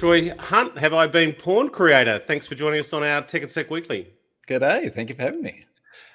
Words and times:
Troy 0.00 0.34
Hunt, 0.38 0.78
have 0.78 0.94
I 0.94 1.06
been 1.06 1.34
pawned 1.34 1.74
creator? 1.74 2.18
Thanks 2.18 2.46
for 2.46 2.54
joining 2.54 2.80
us 2.80 2.94
on 2.94 3.04
our 3.04 3.20
Tech 3.20 3.42
and 3.42 3.52
Sec 3.52 3.70
Weekly. 3.70 4.08
G'day, 4.48 4.90
thank 4.94 5.10
you 5.10 5.14
for 5.14 5.20
having 5.20 5.42
me. 5.42 5.66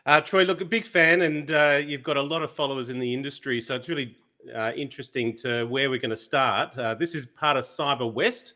Uh, 0.07 0.19
Troy, 0.21 0.41
look, 0.43 0.59
a 0.59 0.65
big 0.65 0.87
fan, 0.87 1.21
and 1.21 1.51
uh, 1.51 1.79
you've 1.85 2.01
got 2.01 2.17
a 2.17 2.21
lot 2.23 2.41
of 2.41 2.51
followers 2.51 2.89
in 2.89 2.97
the 2.97 3.13
industry, 3.13 3.61
so 3.61 3.75
it's 3.75 3.87
really 3.87 4.17
uh, 4.55 4.71
interesting 4.75 5.37
to 5.37 5.65
where 5.65 5.91
we're 5.91 5.99
going 5.99 6.09
to 6.09 6.17
start. 6.17 6.75
Uh, 6.75 6.95
this 6.95 7.13
is 7.13 7.27
part 7.27 7.57
of 7.57 7.63
Cyber 7.63 8.11
West. 8.11 8.53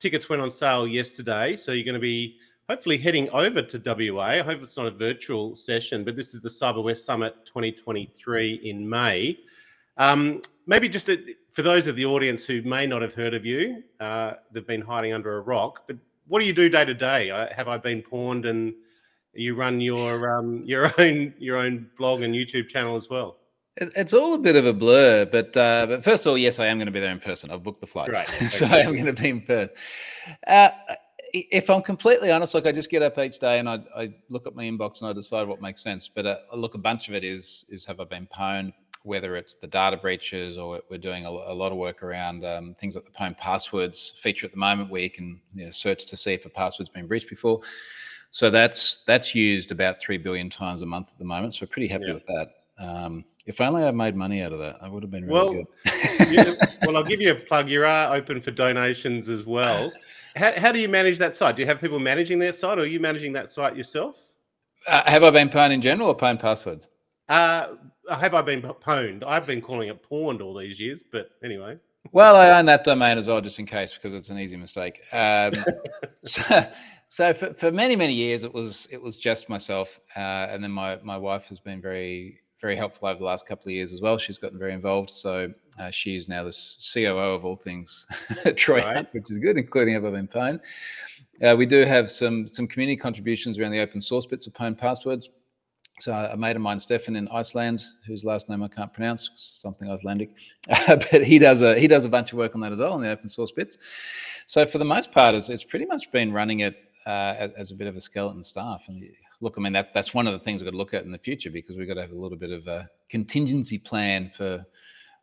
Tickets 0.00 0.28
went 0.28 0.42
on 0.42 0.50
sale 0.50 0.84
yesterday, 0.84 1.54
so 1.54 1.70
you're 1.70 1.84
going 1.84 1.94
to 1.94 2.00
be 2.00 2.38
hopefully 2.68 2.98
heading 2.98 3.30
over 3.30 3.62
to 3.62 4.12
WA. 4.12 4.20
I 4.20 4.38
hope 4.40 4.64
it's 4.64 4.76
not 4.76 4.86
a 4.86 4.90
virtual 4.90 5.54
session, 5.54 6.02
but 6.02 6.16
this 6.16 6.34
is 6.34 6.40
the 6.40 6.48
Cyber 6.48 6.82
West 6.82 7.06
Summit 7.06 7.36
2023 7.46 8.54
in 8.64 8.90
May. 8.90 9.38
Um, 9.96 10.40
maybe 10.66 10.88
just 10.88 11.08
a, 11.08 11.18
for 11.50 11.62
those 11.62 11.86
of 11.86 11.96
the 11.96 12.04
audience 12.04 12.44
who 12.44 12.62
may 12.62 12.86
not 12.86 13.02
have 13.02 13.14
heard 13.14 13.34
of 13.34 13.44
you, 13.44 13.82
uh, 14.00 14.34
they've 14.52 14.66
been 14.66 14.82
hiding 14.82 15.12
under 15.12 15.38
a 15.38 15.40
rock. 15.40 15.84
But 15.86 15.96
what 16.28 16.40
do 16.40 16.46
you 16.46 16.52
do 16.52 16.68
day 16.68 16.84
to 16.84 16.94
day? 16.94 17.28
Have 17.54 17.68
I 17.68 17.78
been 17.78 18.02
pawned 18.02 18.46
and 18.46 18.74
you 19.34 19.54
run 19.54 19.80
your 19.80 20.38
um, 20.38 20.62
your 20.64 20.90
own 20.98 21.34
your 21.38 21.56
own 21.56 21.88
blog 21.96 22.22
and 22.22 22.34
YouTube 22.34 22.68
channel 22.68 22.96
as 22.96 23.08
well? 23.08 23.38
It's 23.76 24.12
all 24.12 24.34
a 24.34 24.38
bit 24.38 24.54
of 24.54 24.66
a 24.66 24.72
blur, 24.74 25.24
but 25.24 25.56
uh, 25.56 25.86
but 25.86 26.04
first 26.04 26.26
of 26.26 26.30
all, 26.30 26.38
yes, 26.38 26.58
I 26.58 26.66
am 26.66 26.76
going 26.76 26.86
to 26.86 26.92
be 26.92 27.00
there 27.00 27.10
in 27.10 27.20
person. 27.20 27.50
I've 27.50 27.62
booked 27.62 27.80
the 27.80 27.86
flights, 27.86 28.12
right. 28.12 28.28
so 28.52 28.66
I 28.66 28.80
am 28.80 28.92
going 28.92 29.06
to 29.06 29.14
be 29.14 29.30
in 29.30 29.40
Perth. 29.40 29.70
Uh, 30.46 30.68
if 31.32 31.70
I'm 31.70 31.80
completely 31.80 32.30
honest, 32.30 32.54
like 32.54 32.66
I 32.66 32.72
just 32.72 32.90
get 32.90 33.00
up 33.00 33.16
each 33.18 33.38
day 33.38 33.58
and 33.58 33.68
I, 33.68 33.80
I 33.96 34.14
look 34.28 34.46
at 34.46 34.54
my 34.54 34.64
inbox 34.64 35.00
and 35.00 35.08
I 35.08 35.14
decide 35.14 35.48
what 35.48 35.62
makes 35.62 35.82
sense. 35.82 36.06
But 36.06 36.26
uh, 36.26 36.36
look, 36.54 36.74
a 36.74 36.78
bunch 36.78 37.08
of 37.08 37.14
it 37.14 37.24
is 37.24 37.64
is 37.70 37.86
have 37.86 37.98
I 38.00 38.04
been 38.04 38.26
pwned? 38.26 38.74
Whether 39.04 39.36
it's 39.36 39.54
the 39.54 39.66
data 39.66 39.96
breaches 39.96 40.58
or 40.58 40.80
we're 40.90 40.98
doing 40.98 41.26
a, 41.26 41.30
a 41.30 41.54
lot 41.54 41.72
of 41.72 41.78
work 41.78 42.02
around 42.02 42.44
um, 42.44 42.74
things 42.74 42.94
like 42.94 43.04
the 43.04 43.10
pwn 43.10 43.36
passwords 43.36 44.10
feature 44.10 44.46
at 44.46 44.52
the 44.52 44.58
moment, 44.58 44.90
where 44.90 45.02
you 45.02 45.10
can 45.10 45.40
you 45.54 45.64
know, 45.64 45.70
search 45.70 46.06
to 46.06 46.16
see 46.16 46.34
if 46.34 46.46
a 46.46 46.48
password's 46.48 46.90
been 46.90 47.06
breached 47.06 47.28
before. 47.28 47.60
So 48.30 48.48
that's 48.48 49.04
that's 49.04 49.34
used 49.34 49.72
about 49.72 49.98
three 49.98 50.18
billion 50.18 50.48
times 50.48 50.82
a 50.82 50.86
month 50.86 51.10
at 51.12 51.18
the 51.18 51.24
moment. 51.24 51.54
So 51.54 51.64
we're 51.64 51.70
pretty 51.70 51.88
happy 51.88 52.06
yeah. 52.06 52.14
with 52.14 52.26
that. 52.26 52.54
Um, 52.78 53.24
if 53.44 53.60
only 53.60 53.84
I 53.84 53.90
made 53.90 54.14
money 54.14 54.42
out 54.42 54.52
of 54.52 54.58
that, 54.60 54.76
I 54.80 54.88
would 54.88 55.02
have 55.02 55.10
been 55.10 55.26
really 55.26 55.34
well, 55.34 55.52
good. 55.52 56.56
well, 56.86 56.96
I'll 56.96 57.04
give 57.04 57.20
you 57.20 57.32
a 57.32 57.34
plug. 57.34 57.68
You 57.68 57.84
are 57.84 58.14
open 58.14 58.40
for 58.40 58.50
donations 58.50 59.28
as 59.28 59.44
well. 59.44 59.92
How, 60.36 60.52
how 60.58 60.72
do 60.72 60.78
you 60.78 60.88
manage 60.88 61.18
that 61.18 61.36
site? 61.36 61.56
Do 61.56 61.62
you 61.62 61.68
have 61.68 61.80
people 61.80 61.98
managing 61.98 62.38
that 62.38 62.56
site, 62.56 62.78
or 62.78 62.82
are 62.82 62.86
you 62.86 63.00
managing 63.00 63.32
that 63.34 63.50
site 63.50 63.76
yourself? 63.76 64.16
Uh, 64.86 65.02
have 65.10 65.22
I 65.22 65.30
been 65.30 65.48
pwned 65.48 65.72
in 65.72 65.80
general 65.80 66.08
or 66.08 66.16
pwned 66.16 66.40
passwords? 66.40 66.88
Uh, 67.28 67.74
have 68.10 68.34
I 68.34 68.42
been 68.42 68.62
pwned? 68.62 69.24
I've 69.24 69.46
been 69.46 69.60
calling 69.60 69.88
it 69.88 70.02
pawned 70.02 70.42
all 70.42 70.54
these 70.54 70.80
years, 70.80 71.02
but 71.02 71.30
anyway. 71.42 71.78
Well, 72.10 72.34
I 72.36 72.58
own 72.58 72.66
that 72.66 72.84
domain 72.84 73.18
as 73.18 73.28
well, 73.28 73.40
just 73.40 73.58
in 73.58 73.66
case, 73.66 73.94
because 73.94 74.14
it's 74.14 74.30
an 74.30 74.38
easy 74.38 74.56
mistake. 74.56 75.00
Um, 75.12 75.54
so, 76.24 76.66
so 77.08 77.32
for, 77.32 77.54
for 77.54 77.70
many 77.70 77.94
many 77.94 78.12
years, 78.12 78.44
it 78.44 78.52
was 78.52 78.88
it 78.90 79.00
was 79.00 79.16
just 79.16 79.48
myself, 79.48 80.00
uh, 80.16 80.48
and 80.50 80.62
then 80.62 80.72
my 80.72 80.98
my 81.02 81.16
wife 81.16 81.48
has 81.48 81.60
been 81.60 81.80
very 81.80 82.40
very 82.60 82.76
helpful 82.76 83.08
over 83.08 83.18
the 83.18 83.24
last 83.24 83.46
couple 83.46 83.68
of 83.68 83.74
years 83.74 83.92
as 83.92 84.00
well. 84.00 84.16
She's 84.16 84.38
gotten 84.38 84.58
very 84.58 84.72
involved. 84.72 85.10
So 85.10 85.52
uh, 85.80 85.90
she 85.90 86.14
is 86.14 86.28
now 86.28 86.44
the 86.44 86.56
COO 86.94 87.34
of 87.34 87.44
all 87.44 87.56
things 87.56 88.06
Troy 88.56 88.76
right. 88.76 88.96
Hunt, 88.96 89.08
which 89.12 89.30
is 89.30 89.38
good, 89.38 89.58
including 89.58 89.94
Have 89.94 90.04
I 90.04 90.10
Been 90.10 90.28
Pwned. 90.28 90.60
Uh, 91.42 91.56
we 91.56 91.66
do 91.66 91.84
have 91.84 92.08
some 92.08 92.46
some 92.46 92.66
community 92.66 92.96
contributions 92.96 93.58
around 93.58 93.72
the 93.72 93.80
open 93.80 94.00
source 94.00 94.26
bits 94.26 94.46
of 94.46 94.52
Pwn 94.52 94.78
passwords. 94.78 95.30
So 96.00 96.12
a 96.12 96.36
mate 96.36 96.56
of 96.56 96.62
mine, 96.62 96.80
Stefan 96.80 97.16
in 97.16 97.28
Iceland, 97.28 97.84
whose 98.06 98.24
last 98.24 98.48
name 98.48 98.62
I 98.62 98.68
can't 98.68 98.92
pronounce, 98.92 99.30
something 99.36 99.90
Icelandic, 99.90 100.30
but 100.88 101.22
he 101.22 101.38
does 101.38 101.62
a 101.62 101.78
he 101.78 101.86
does 101.86 102.04
a 102.04 102.08
bunch 102.08 102.32
of 102.32 102.38
work 102.38 102.54
on 102.54 102.60
that 102.62 102.72
as 102.72 102.78
well 102.78 102.94
on 102.94 103.02
the 103.02 103.10
open 103.10 103.28
source 103.28 103.52
bits. 103.52 103.78
So 104.46 104.66
for 104.66 104.78
the 104.78 104.84
most 104.84 105.12
part, 105.12 105.34
it's, 105.34 105.48
it's 105.48 105.64
pretty 105.64 105.86
much 105.86 106.10
been 106.10 106.32
running 106.32 106.60
it 106.60 106.76
uh, 107.06 107.48
as, 107.56 107.70
a 107.70 107.74
bit 107.74 107.86
of 107.86 107.96
a 107.96 108.00
skeleton 108.00 108.42
staff, 108.42 108.86
and 108.88 109.04
look, 109.40 109.56
I 109.58 109.60
mean, 109.60 109.72
that, 109.74 109.92
that's 109.92 110.14
one 110.14 110.26
of 110.26 110.32
the 110.32 110.38
things 110.38 110.60
we've 110.60 110.66
got 110.66 110.72
to 110.72 110.78
look 110.78 110.94
at 110.94 111.04
in 111.04 111.12
the 111.12 111.18
future 111.18 111.50
because 111.50 111.76
we've 111.76 111.88
got 111.88 111.94
to 111.94 112.02
have 112.02 112.12
a 112.12 112.18
little 112.18 112.38
bit 112.38 112.52
of 112.52 112.66
a 112.68 112.88
contingency 113.08 113.76
plan 113.76 114.30
for 114.30 114.64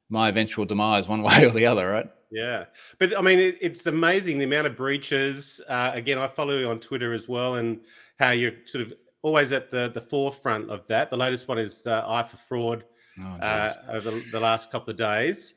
my 0.09 0.29
eventual 0.29 0.65
demise, 0.65 1.07
one 1.07 1.23
way 1.23 1.45
or 1.45 1.51
the 1.51 1.65
other, 1.65 1.89
right? 1.89 2.09
Yeah, 2.31 2.65
but 2.99 3.17
I 3.17 3.21
mean, 3.21 3.39
it, 3.39 3.57
it's 3.59 3.87
amazing 3.87 4.37
the 4.37 4.43
amount 4.43 4.67
of 4.67 4.75
breaches. 4.75 5.61
Uh, 5.67 5.91
again, 5.93 6.19
I 6.19 6.27
follow 6.27 6.57
you 6.57 6.69
on 6.69 6.79
Twitter 6.79 7.13
as 7.13 7.27
well, 7.27 7.55
and 7.55 7.79
how 8.19 8.31
you're 8.31 8.53
sort 8.65 8.83
of 8.83 8.93
always 9.21 9.51
at 9.51 9.71
the 9.71 9.91
the 9.93 10.01
forefront 10.01 10.69
of 10.69 10.85
that. 10.87 11.09
The 11.09 11.17
latest 11.17 11.47
one 11.47 11.57
is 11.57 11.85
uh, 11.85 12.05
Eye 12.07 12.23
for 12.23 12.37
Fraud 12.37 12.83
oh, 13.21 13.27
uh, 13.41 13.73
over 13.89 14.11
the 14.11 14.39
last 14.39 14.71
couple 14.71 14.91
of 14.91 14.97
days. 14.97 15.55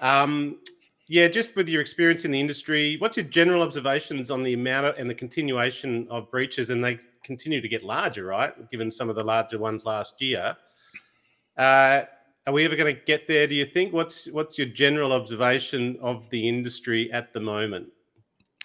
Um, 0.00 0.58
yeah, 1.08 1.28
just 1.28 1.54
with 1.56 1.68
your 1.68 1.80
experience 1.80 2.24
in 2.24 2.30
the 2.30 2.40
industry, 2.40 2.96
what's 2.98 3.16
your 3.16 3.26
general 3.26 3.62
observations 3.62 4.30
on 4.30 4.42
the 4.42 4.54
amount 4.54 4.86
of, 4.86 4.94
and 4.98 5.10
the 5.10 5.14
continuation 5.14 6.06
of 6.08 6.30
breaches? 6.30 6.70
And 6.70 6.82
they 6.82 6.98
continue 7.22 7.60
to 7.60 7.68
get 7.68 7.82
larger, 7.82 8.24
right? 8.24 8.52
Given 8.70 8.90
some 8.90 9.10
of 9.10 9.16
the 9.16 9.24
larger 9.24 9.58
ones 9.58 9.84
last 9.84 10.22
year. 10.22 10.56
Uh, 11.56 12.02
are 12.46 12.52
we 12.52 12.64
ever 12.64 12.76
going 12.76 12.94
to 12.94 13.00
get 13.02 13.28
there? 13.28 13.46
Do 13.46 13.54
you 13.54 13.66
think? 13.66 13.92
What's 13.92 14.26
what's 14.28 14.58
your 14.58 14.68
general 14.68 15.12
observation 15.12 15.96
of 16.00 16.28
the 16.30 16.48
industry 16.48 17.12
at 17.12 17.32
the 17.32 17.40
moment? 17.40 17.88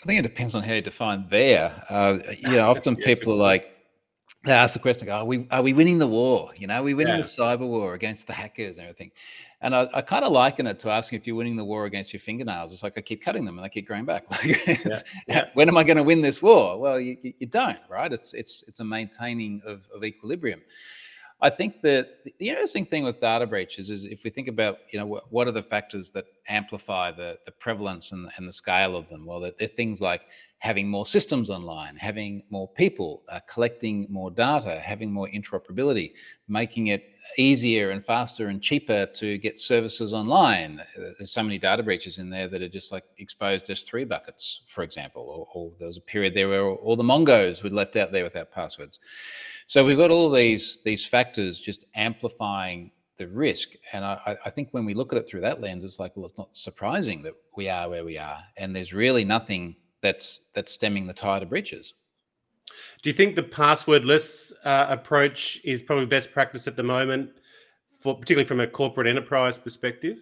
I 0.03 0.05
think 0.05 0.19
it 0.19 0.23
depends 0.23 0.55
on 0.55 0.63
how 0.63 0.73
you 0.73 0.81
define 0.81 1.27
there. 1.29 1.83
Uh, 1.89 2.19
you 2.39 2.49
know, 2.49 2.69
often 2.69 2.95
people 2.95 3.33
are 3.33 3.37
like, 3.37 3.76
they 4.43 4.53
ask 4.53 4.73
the 4.73 4.79
question, 4.79 5.09
are 5.09 5.25
we 5.25 5.47
are 5.51 5.61
we 5.61 5.73
winning 5.73 5.97
the 5.97 6.07
war? 6.07 6.51
You 6.55 6.67
know, 6.67 6.75
are 6.75 6.83
we 6.83 6.93
winning 6.93 7.15
yeah. 7.15 7.21
the 7.21 7.27
cyber 7.27 7.67
war 7.67 7.93
against 7.93 8.27
the 8.27 8.33
hackers 8.33 8.77
and 8.77 8.87
everything? 8.87 9.11
And 9.61 9.75
I, 9.75 9.87
I 9.93 10.01
kind 10.01 10.23
of 10.23 10.31
liken 10.31 10.67
it 10.67 10.77
to 10.79 10.91
asking 10.91 11.19
if 11.19 11.25
you're 11.25 11.35
winning 11.35 11.55
the 11.55 11.65
war 11.65 11.85
against 11.85 12.13
your 12.13 12.19
fingernails. 12.19 12.71
It's 12.71 12.83
like 12.83 12.93
I 12.95 13.01
keep 13.01 13.23
cutting 13.23 13.43
them 13.43 13.57
and 13.57 13.65
they 13.65 13.69
keep 13.69 13.87
growing 13.87 14.05
back. 14.05 14.25
Like, 14.31 14.67
yeah, 14.67 14.99
yeah. 15.27 15.49
when 15.55 15.67
am 15.67 15.77
I 15.77 15.83
going 15.83 15.97
to 15.97 16.03
win 16.03 16.21
this 16.21 16.41
war? 16.41 16.79
Well, 16.79 16.99
you, 16.99 17.17
you 17.21 17.47
don't, 17.47 17.79
right? 17.89 18.11
It's 18.11 18.33
it's 18.33 18.63
it's 18.67 18.79
a 18.79 18.85
maintaining 18.85 19.61
of, 19.65 19.89
of 19.93 20.03
equilibrium. 20.03 20.61
I 21.39 21.51
think 21.51 21.81
that 21.81 22.23
the 22.39 22.49
interesting 22.49 22.85
thing 22.85 23.03
with 23.03 23.19
data 23.19 23.45
breaches 23.45 23.91
is 23.91 24.05
if 24.05 24.23
we 24.23 24.31
think 24.31 24.47
about, 24.47 24.79
you 24.91 24.97
know, 24.97 25.21
what 25.29 25.47
are 25.47 25.51
the 25.51 25.61
factors 25.61 26.09
that 26.11 26.25
amplify 26.47 27.11
the, 27.11 27.37
the 27.45 27.51
prevalence 27.51 28.11
and, 28.11 28.27
and 28.37 28.47
the 28.47 28.51
scale 28.51 28.95
of 28.95 29.07
them? 29.07 29.23
Well, 29.23 29.41
they're, 29.41 29.53
they're 29.59 29.67
things 29.67 30.01
like 30.01 30.23
having 30.59 30.89
more 30.89 31.05
systems 31.05 31.49
online, 31.49 31.95
having 31.95 32.43
more 32.49 32.67
people, 32.69 33.23
uh, 33.29 33.39
collecting 33.47 34.07
more 34.09 34.31
data, 34.31 34.79
having 34.79 35.11
more 35.11 35.29
interoperability, 35.29 36.13
making 36.47 36.87
it 36.87 37.13
easier 37.37 37.91
and 37.91 38.03
faster 38.03 38.47
and 38.47 38.61
cheaper 38.61 39.05
to 39.05 39.37
get 39.37 39.59
services 39.59 40.13
online. 40.13 40.79
Uh, 40.79 41.13
there's 41.17 41.31
so 41.31 41.43
many 41.43 41.59
data 41.59 41.83
breaches 41.83 42.17
in 42.17 42.29
there 42.29 42.47
that 42.47 42.61
are 42.61 42.69
just 42.69 42.91
like 42.91 43.03
exposed 43.19 43.67
S3 43.67 44.07
buckets, 44.07 44.61
for 44.65 44.83
example, 44.83 45.23
or, 45.23 45.47
or 45.53 45.71
there 45.77 45.87
was 45.87 45.97
a 45.97 46.01
period 46.01 46.33
there 46.33 46.49
where 46.49 46.67
all 46.67 46.95
the 46.95 47.03
Mongos 47.03 47.63
were 47.63 47.69
left 47.69 47.95
out 47.95 48.11
there 48.11 48.23
without 48.23 48.51
passwords. 48.51 48.99
So 49.67 49.85
we've 49.85 49.97
got 49.97 50.11
all 50.11 50.31
these 50.31 50.81
these 50.83 51.05
factors 51.05 51.59
just 51.59 51.85
amplifying 51.93 52.91
the 53.17 53.27
risk. 53.27 53.73
And 53.93 54.05
I, 54.05 54.37
I, 54.45 54.49
think 54.51 54.69
when 54.71 54.85
we 54.85 54.93
look 54.93 55.11
at 55.11 55.17
it 55.17 55.27
through 55.27 55.41
that 55.41 55.59
lens, 55.59 55.83
it's 55.83 55.99
like, 55.99 56.15
well, 56.15 56.25
it's 56.25 56.37
not 56.37 56.55
surprising 56.55 57.23
that 57.23 57.33
we 57.55 57.67
are 57.67 57.89
where 57.89 58.05
we 58.05 58.17
are, 58.17 58.37
and 58.57 58.75
there's 58.75 58.93
really 58.93 59.25
nothing 59.25 59.75
that's 60.01 60.49
that's 60.53 60.71
stemming 60.71 61.07
the 61.07 61.13
tide 61.13 61.43
of 61.43 61.49
breaches. 61.49 61.93
Do 63.01 63.09
you 63.09 63.15
think 63.15 63.35
the 63.35 63.43
passwordless 63.43 64.51
uh, 64.63 64.87
approach 64.89 65.61
is 65.63 65.81
probably 65.81 66.05
best 66.05 66.31
practice 66.31 66.67
at 66.67 66.75
the 66.75 66.83
moment, 66.83 67.31
for 67.99 68.15
particularly 68.15 68.47
from 68.47 68.59
a 68.59 68.67
corporate 68.67 69.07
enterprise 69.07 69.57
perspective? 69.57 70.19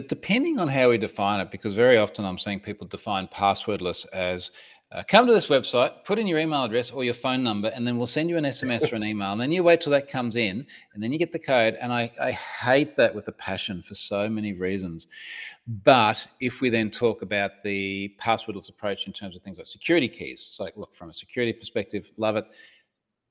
depending 0.00 0.58
on 0.58 0.68
how 0.68 0.88
we 0.88 0.98
define 0.98 1.40
it, 1.40 1.50
because 1.50 1.74
very 1.74 1.98
often 1.98 2.24
I'm 2.24 2.38
seeing 2.38 2.60
people 2.60 2.86
define 2.86 3.28
passwordless 3.28 4.06
as 4.12 4.50
uh, 4.92 5.02
come 5.08 5.26
to 5.26 5.32
this 5.32 5.46
website, 5.46 6.04
put 6.04 6.18
in 6.18 6.26
your 6.26 6.38
email 6.38 6.64
address 6.64 6.90
or 6.90 7.02
your 7.02 7.14
phone 7.14 7.42
number, 7.42 7.68
and 7.68 7.86
then 7.86 7.96
we'll 7.96 8.06
send 8.06 8.28
you 8.28 8.36
an 8.36 8.44
SMS 8.44 8.92
or 8.92 8.96
an 8.96 9.04
email. 9.04 9.32
And 9.32 9.40
then 9.40 9.50
you 9.50 9.62
wait 9.62 9.80
till 9.80 9.92
that 9.92 10.06
comes 10.06 10.36
in, 10.36 10.66
and 10.92 11.02
then 11.02 11.12
you 11.12 11.18
get 11.18 11.32
the 11.32 11.38
code. 11.38 11.78
And 11.80 11.92
I, 11.92 12.12
I 12.20 12.32
hate 12.32 12.94
that 12.96 13.14
with 13.14 13.26
a 13.28 13.32
passion 13.32 13.80
for 13.80 13.94
so 13.94 14.28
many 14.28 14.52
reasons. 14.52 15.06
But 15.66 16.26
if 16.40 16.60
we 16.60 16.68
then 16.68 16.90
talk 16.90 17.22
about 17.22 17.62
the 17.64 18.14
passwordless 18.20 18.68
approach 18.68 19.06
in 19.06 19.14
terms 19.14 19.34
of 19.34 19.42
things 19.42 19.56
like 19.56 19.66
security 19.66 20.08
keys, 20.08 20.44
it's 20.46 20.60
like, 20.60 20.76
look, 20.76 20.94
from 20.94 21.08
a 21.08 21.14
security 21.14 21.54
perspective, 21.54 22.10
love 22.18 22.36
it. 22.36 22.44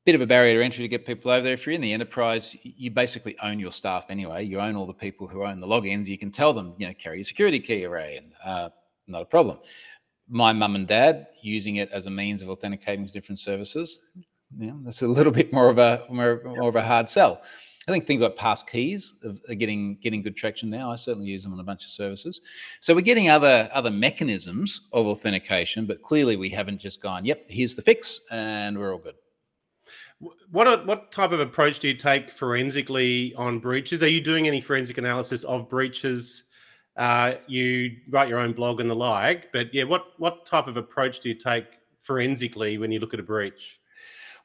Bit 0.04 0.16
of 0.16 0.22
a 0.22 0.26
barrier 0.26 0.58
to 0.58 0.66
entry 0.66 0.84
to 0.84 0.88
get 0.88 1.06
people 1.06 1.30
over 1.30 1.44
there. 1.44 1.54
If 1.54 1.68
you're 1.68 1.76
in 1.76 1.82
the 1.82 1.94
enterprise, 1.94 2.56
you 2.64 2.90
basically 2.90 3.38
own 3.44 3.60
your 3.60 3.72
staff 3.72 4.08
anyway. 4.10 4.44
You 4.44 4.60
own 4.60 4.76
all 4.76 4.88
the 4.88 4.96
people 4.96 5.28
who 5.28 5.44
own 5.44 5.60
the 5.60 5.68
logins. 5.68 6.08
You 6.08 6.18
can 6.18 6.32
tell 6.32 6.54
them, 6.54 6.74
you 6.80 6.88
know, 6.88 6.94
carry 6.96 7.22
a 7.22 7.24
security 7.24 7.60
key 7.60 7.86
array, 7.86 8.18
and 8.18 8.32
uh, 8.44 8.70
not 9.08 9.22
a 9.22 9.26
problem 9.26 9.60
my 10.32 10.54
mum 10.54 10.76
and 10.76 10.88
dad 10.88 11.28
using 11.42 11.76
it 11.76 11.92
as 11.92 12.06
a 12.06 12.10
means 12.10 12.42
of 12.42 12.50
authenticating 12.50 13.06
to 13.06 13.12
different 13.12 13.38
services. 13.38 14.00
Yeah, 14.58 14.72
that's 14.84 15.02
a 15.02 15.08
little 15.08 15.32
bit 15.42 15.54
more 15.54 15.70
of 15.70 15.78
a 15.78 16.06
more, 16.10 16.42
more 16.44 16.70
of 16.70 16.76
a 16.76 16.84
hard 16.84 17.10
sell. 17.10 17.42
I 17.88 17.92
think 17.92 18.06
things 18.06 18.22
like 18.22 18.36
pass 18.36 18.62
keys 18.62 19.16
are 19.50 19.56
getting 19.56 19.98
getting 19.98 20.22
good 20.22 20.36
traction 20.36 20.70
now. 20.70 20.92
I 20.92 20.96
certainly 20.96 21.28
use 21.28 21.44
them 21.44 21.52
on 21.52 21.60
a 21.60 21.64
bunch 21.64 21.84
of 21.84 21.90
services. 21.90 22.40
So 22.80 22.94
we're 22.94 23.02
getting 23.02 23.30
other 23.30 23.70
other 23.74 23.92
mechanisms 23.92 24.88
of 24.94 25.08
authentication, 25.08 25.86
but 25.86 26.02
clearly 26.02 26.36
we 26.36 26.50
haven't 26.50 26.78
just 26.78 27.02
gone, 27.02 27.26
"Yep, 27.26 27.50
here's 27.50 27.76
the 27.76 27.82
fix," 27.82 28.22
and 28.32 28.78
we're 28.78 28.94
all 28.94 29.00
good. 29.00 29.16
What 30.52 30.86
what 30.86 31.12
type 31.12 31.32
of 31.32 31.40
approach 31.40 31.80
do 31.80 31.88
you 31.88 31.96
take 31.96 32.30
forensically 32.30 33.34
on 33.36 33.58
breaches? 33.58 34.04
Are 34.04 34.08
you 34.08 34.22
doing 34.22 34.48
any 34.48 34.62
forensic 34.62 35.00
analysis 35.00 35.44
of 35.44 35.68
breaches 35.68 36.44
Uh, 36.98 37.36
you 37.48 37.98
write 38.10 38.28
your 38.28 38.40
own 38.40 38.54
blog 38.54 38.82
and 38.82 38.90
the 38.90 38.96
like, 38.96 39.52
but 39.54 39.74
yeah, 39.74 39.84
what 39.84 40.08
what 40.18 40.46
type 40.46 40.68
of 40.68 40.78
approach 40.78 41.20
do 41.22 41.30
you 41.30 41.36
take 41.36 41.66
forensically 42.00 42.78
when 42.78 42.92
you 42.92 43.00
look 43.00 43.14
at 43.14 43.20
a 43.20 43.24
breach? 43.24 43.80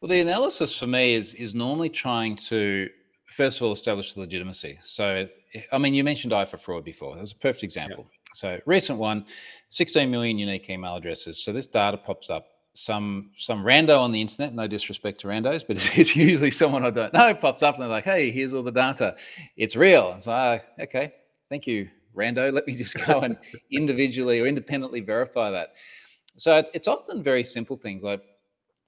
Well, 0.01 0.09
the 0.09 0.21
analysis 0.21 0.79
for 0.79 0.87
me 0.87 1.15
is 1.15 1.35
is 1.35 1.55
normally 1.55 1.89
trying 1.89 2.37
to 2.49 2.89
first 3.27 3.59
of 3.59 3.67
all 3.67 3.73
establish 3.73 4.13
the 4.15 4.21
legitimacy. 4.21 4.79
So, 4.85 5.29
I 5.73 5.79
mean, 5.79 5.95
you 5.95 6.05
mentioned 6.05 6.33
Eye4Fraud 6.33 6.85
before. 6.85 7.15
That 7.15 7.21
was 7.21 7.33
a 7.33 7.37
perfect 7.37 7.65
example. 7.65 8.09
So, 8.35 8.61
recent 8.67 8.99
one, 8.99 9.25
16 9.69 10.11
million 10.11 10.39
unique 10.39 10.69
email 10.71 10.97
addresses. 10.97 11.43
So 11.43 11.53
this 11.53 11.67
data 11.67 11.97
pops 11.97 12.31
up. 12.31 12.47
Some 12.75 13.31
some 13.39 13.65
rando 13.65 13.99
on 13.99 14.13
the 14.13 14.21
internet, 14.21 14.53
no 14.53 14.67
disrespect 14.67 15.23
to 15.23 15.29
randos, 15.29 15.67
but 15.67 15.77
it's, 15.77 15.89
it's 15.99 16.15
usually 16.15 16.51
someone 16.51 16.85
I 16.85 16.91
don't 16.91 17.13
know 17.15 17.33
pops 17.35 17.63
up 17.63 17.77
and 17.77 17.83
they're 17.83 17.89
like, 17.89 18.05
"Hey, 18.05 18.31
here's 18.31 18.53
all 18.53 18.63
the 18.63 18.71
data. 18.71 19.17
It's 19.57 19.77
real." 19.77 20.13
It's 20.15 20.27
so, 20.27 20.33
uh, 20.33 20.59
okay, 20.83 21.15
thank 21.49 21.67
you, 21.67 21.89
rando. 22.17 22.53
Let 22.53 22.67
me 22.67 22.75
just 22.75 23.05
go 23.07 23.21
and 23.21 23.37
individually 23.71 24.41
or 24.41 24.47
independently 24.47 25.01
verify 25.01 25.51
that. 25.51 25.75
So 26.37 26.57
it's, 26.57 26.71
it's 26.75 26.89
often 26.89 27.23
very 27.23 27.45
simple 27.45 27.77
things 27.77 28.03
like 28.03 28.23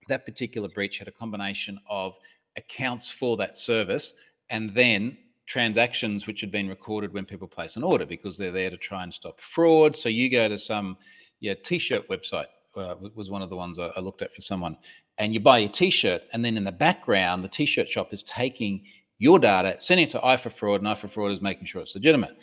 that 0.09 0.25
particular 0.25 0.69
breach 0.69 0.99
had 0.99 1.09
a 1.09 1.13
combination 1.13 1.79
of 1.89 2.19
accounts 2.57 3.11
for 3.11 3.37
that 3.37 3.57
service 3.57 4.15
and 4.51 4.71
then 4.75 5.17
transactions 5.47 6.27
which 6.27 6.41
had 6.41 6.51
been 6.51 6.69
recorded 6.69 7.13
when 7.13 7.25
people 7.25 7.49
place 7.49 7.77
an 7.77 7.83
order 7.83 8.05
because 8.05 8.37
they're 8.37 8.51
there 8.51 8.71
to 8.71 8.77
try 8.77 9.03
and 9.03 9.13
stop 9.13 9.41
fraud. 9.41 9.97
So 9.97 10.09
you 10.09 10.31
go 10.31 10.49
to 10.49 10.59
some 10.59 10.97
yeah 11.41 11.55
t-shirt 11.55 12.09
website 12.09 12.47
uh, 12.77 12.95
was 13.15 13.31
one 13.31 13.43
of 13.43 13.49
the 13.49 13.57
ones 13.57 13.79
I, 13.79 13.87
I 13.97 14.01
looked 14.01 14.23
at 14.23 14.33
for 14.33 14.41
someone, 14.41 14.77
and 15.17 15.35
you 15.35 15.41
buy 15.41 15.61
a 15.61 15.69
t-shirt, 15.69 16.23
and 16.33 16.45
then 16.45 16.57
in 16.57 16.65
the 16.65 16.73
background 16.73 17.43
the 17.43 17.49
t-shirt 17.49 17.89
shop 17.89 18.13
is 18.13 18.23
taking 18.23 18.85
your 19.19 19.39
data, 19.39 19.75
sending 19.81 20.07
it 20.07 20.11
to 20.11 20.19
Eye4Fraud, 20.19 20.77
and 20.77 20.87
Eye4Fraud 20.87 21.33
is 21.33 21.43
making 21.43 21.65
sure 21.65 21.83
it's 21.83 21.95
legitimate. 21.95 22.37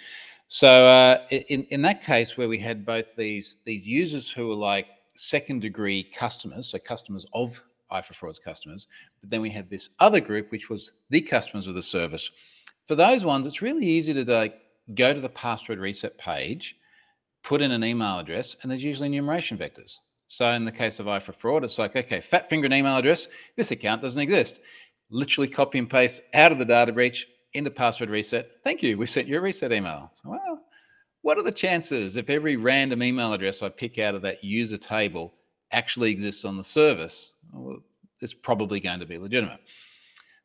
So 0.48 0.86
uh, 0.86 1.26
in 1.32 1.64
in 1.66 1.82
that 1.84 2.04
case 2.04 2.38
where 2.38 2.48
we 2.48 2.60
had 2.60 2.86
both 2.86 3.16
these 3.16 3.58
these 3.66 3.88
users 3.88 4.30
who 4.30 4.48
were 4.48 4.56
like 4.56 4.88
second 5.16 5.62
degree 5.62 6.04
customers, 6.04 6.68
so 6.68 6.78
customers 6.78 7.26
of 7.34 7.62
Eye4Fraud's 7.92 8.40
customers. 8.40 8.88
But 9.22 9.30
then 9.30 9.42
we 9.42 9.50
had 9.50 9.70
this 9.70 9.90
other 10.00 10.20
group, 10.20 10.52
which 10.52 10.70
was 10.70 10.92
the 11.10 11.22
customers 11.22 11.68
of 11.68 11.76
the 11.76 11.82
service. 11.82 12.32
For 12.86 12.96
those 12.96 13.26
ones, 13.26 13.48
it's 13.48 13.62
really 13.62 13.86
easy 13.86 14.14
to 14.14 14.32
like, 14.32 14.56
go 14.94 15.14
to 15.14 15.20
the 15.20 15.30
password 15.30 15.80
reset 15.80 16.18
page, 16.18 16.78
put 17.44 17.62
in 17.62 17.72
an 17.72 17.84
email 17.84 18.20
address, 18.20 18.56
and 18.62 18.70
there's 18.70 18.84
usually 18.84 19.08
enumeration 19.08 19.58
vectors. 19.58 19.98
So 20.28 20.48
in 20.50 20.66
the 20.66 20.72
case 20.72 21.00
of 21.00 21.06
Eye4Fraud, 21.06 21.64
it's 21.64 21.80
like, 21.80 21.96
okay, 21.96 22.22
fat 22.22 22.50
finger 22.50 22.66
an 22.66 22.74
email 22.74 22.98
address, 22.98 23.28
this 23.56 23.72
account 23.72 24.02
doesn't 24.02 24.22
exist. 24.22 24.62
Literally 25.10 25.48
copy 25.48 25.78
and 25.78 25.90
paste 25.90 26.22
out 26.34 26.52
of 26.52 26.58
the 26.58 26.66
data 26.66 26.92
breach 26.92 27.28
into 27.56 27.72
password 27.72 28.10
reset. 28.10 28.64
Thank 28.64 28.84
you, 28.84 28.98
we 28.98 29.06
sent 29.06 29.28
you 29.28 29.38
a 29.38 29.42
reset 29.42 29.72
email. 29.72 30.12
So, 30.14 30.30
well, 30.30 30.62
what 31.22 31.38
are 31.38 31.44
the 31.44 31.52
chances 31.52 32.18
if 32.18 32.30
every 32.30 32.56
random 32.56 33.02
email 33.02 33.34
address 33.34 33.64
I 33.64 33.70
pick 33.70 33.98
out 33.98 34.16
of 34.16 34.22
that 34.22 34.44
user 34.44 34.78
table 34.78 35.34
actually 35.72 36.12
exists 36.12 36.46
on 36.46 36.58
the 36.58 36.64
service? 36.64 37.34
Well, 37.52 37.80
it's 38.22 38.34
probably 38.34 38.80
going 38.80 39.00
to 39.00 39.06
be 39.06 39.18
legitimate. 39.18 39.60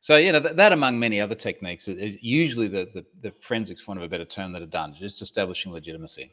So, 0.00 0.16
you 0.16 0.32
know, 0.32 0.40
that, 0.40 0.56
that 0.56 0.72
among 0.72 0.98
many 0.98 1.20
other 1.20 1.34
techniques 1.34 1.86
is, 1.86 1.98
is 1.98 2.22
usually 2.22 2.68
the, 2.68 2.88
the, 2.94 3.04
the, 3.20 3.30
forensics, 3.32 3.82
for 3.82 3.90
want 3.90 4.00
of 4.00 4.04
a 4.04 4.08
better 4.08 4.24
term, 4.24 4.52
that 4.52 4.62
are 4.62 4.66
done, 4.66 4.94
just 4.94 5.20
establishing 5.20 5.72
legitimacy. 5.72 6.32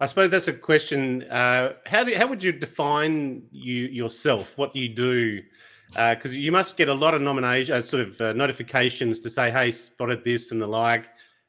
I 0.00 0.06
suppose 0.06 0.30
that's 0.30 0.48
a 0.48 0.52
question. 0.52 1.24
Uh, 1.24 1.74
how, 1.86 2.04
do, 2.04 2.16
how 2.16 2.26
would 2.26 2.42
you 2.42 2.52
define 2.52 3.42
you 3.52 3.84
yourself? 3.88 4.56
What 4.56 4.72
do 4.72 4.80
you 4.80 4.88
do? 4.88 5.42
Because 5.88 6.32
uh, 6.32 6.38
you 6.38 6.50
must 6.50 6.76
get 6.76 6.88
a 6.88 6.94
lot 6.94 7.14
of 7.14 7.22
nomination, 7.22 7.74
uh, 7.74 7.82
sort 7.82 8.02
of 8.08 8.20
uh, 8.20 8.32
notifications 8.32 9.20
to 9.20 9.30
say, 9.30 9.50
"Hey, 9.50 9.72
spotted 9.72 10.24
this" 10.24 10.50
and 10.52 10.60
the 10.60 10.66
like. 10.66 11.06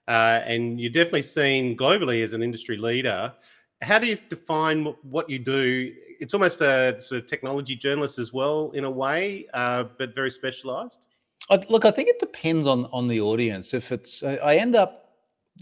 Uh, 0.08 0.42
and 0.46 0.80
you're 0.80 0.92
definitely 0.92 1.24
seen 1.24 1.76
globally 1.76 2.24
as 2.24 2.34
an 2.34 2.44
industry 2.44 2.78
leader. 2.78 3.34
How 3.82 3.98
do 3.98 4.06
you 4.06 4.18
define 4.30 4.86
what 5.02 5.30
you 5.30 5.40
do? 5.40 5.92
It's 6.20 6.34
almost 6.34 6.62
a 6.62 7.02
sort 7.02 7.24
of 7.24 7.28
technology 7.28 7.76
journalist 7.76 8.20
as 8.20 8.32
well, 8.32 8.72
in 8.72 8.84
a 8.84 8.90
way, 8.90 9.48
uh, 9.54 9.86
but 9.98 10.14
very 10.14 10.30
specialized. 10.30 11.06
look, 11.70 11.86
I 11.86 11.92
think 11.92 12.10
it 12.10 12.20
depends 12.20 12.68
on 12.68 12.86
on 12.92 13.08
the 13.08 13.20
audience. 13.22 13.74
If 13.74 13.92
it's, 13.92 14.24
I 14.24 14.56
end 14.56 14.76
up 14.76 15.05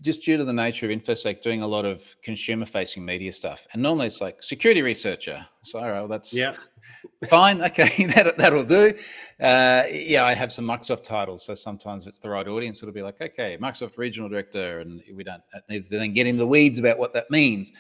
just 0.02 0.24
due 0.24 0.38
to 0.38 0.44
the 0.44 0.54
nature 0.54 0.90
of 0.90 0.98
infosec 0.98 1.42
doing 1.42 1.62
a 1.62 1.68
lot 1.68 1.86
of 1.86 2.16
consumer 2.22 2.66
facing 2.66 3.06
media 3.06 3.32
stuff 3.32 3.68
and 3.74 3.82
normally 3.82 4.08
it's 4.08 4.22
like 4.22 4.42
security 4.42 4.82
researcher. 4.82 5.46
So 5.62 5.80
all 5.80 5.86
right 5.86 5.94
well, 5.94 6.08
that's 6.08 6.34
yeah. 6.34 6.56
fine 7.30 7.62
okay 7.62 8.06
that, 8.16 8.38
that'll 8.38 8.64
do. 8.64 8.94
Uh, 9.40 9.84
yeah 9.92 10.24
i 10.26 10.34
have 10.34 10.52
some 10.52 10.66
microsoft 10.66 11.04
titles 11.04 11.46
so 11.46 11.54
sometimes 11.54 12.04
if 12.04 12.10
it's 12.10 12.20
the 12.20 12.30
right 12.30 12.48
audience 12.48 12.82
it'll 12.82 12.94
be 12.94 13.02
like 13.02 13.20
okay 13.22 13.58
microsoft 13.60 13.98
regional 13.98 14.30
director 14.30 14.80
and 14.80 15.02
we 15.14 15.24
don't 15.24 15.42
need 15.70 15.84
to 15.84 15.90
then 15.98 16.14
get 16.14 16.28
into 16.28 16.40
the 16.40 16.48
weeds 16.48 16.80
about 16.80 16.98
what 16.98 17.14
that 17.14 17.30
means. 17.30 17.72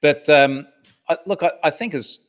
But 0.00 0.28
um, 0.28 0.66
I, 1.08 1.18
look 1.26 1.42
I, 1.42 1.52
I 1.62 1.70
think 1.70 1.94
as 1.94 2.20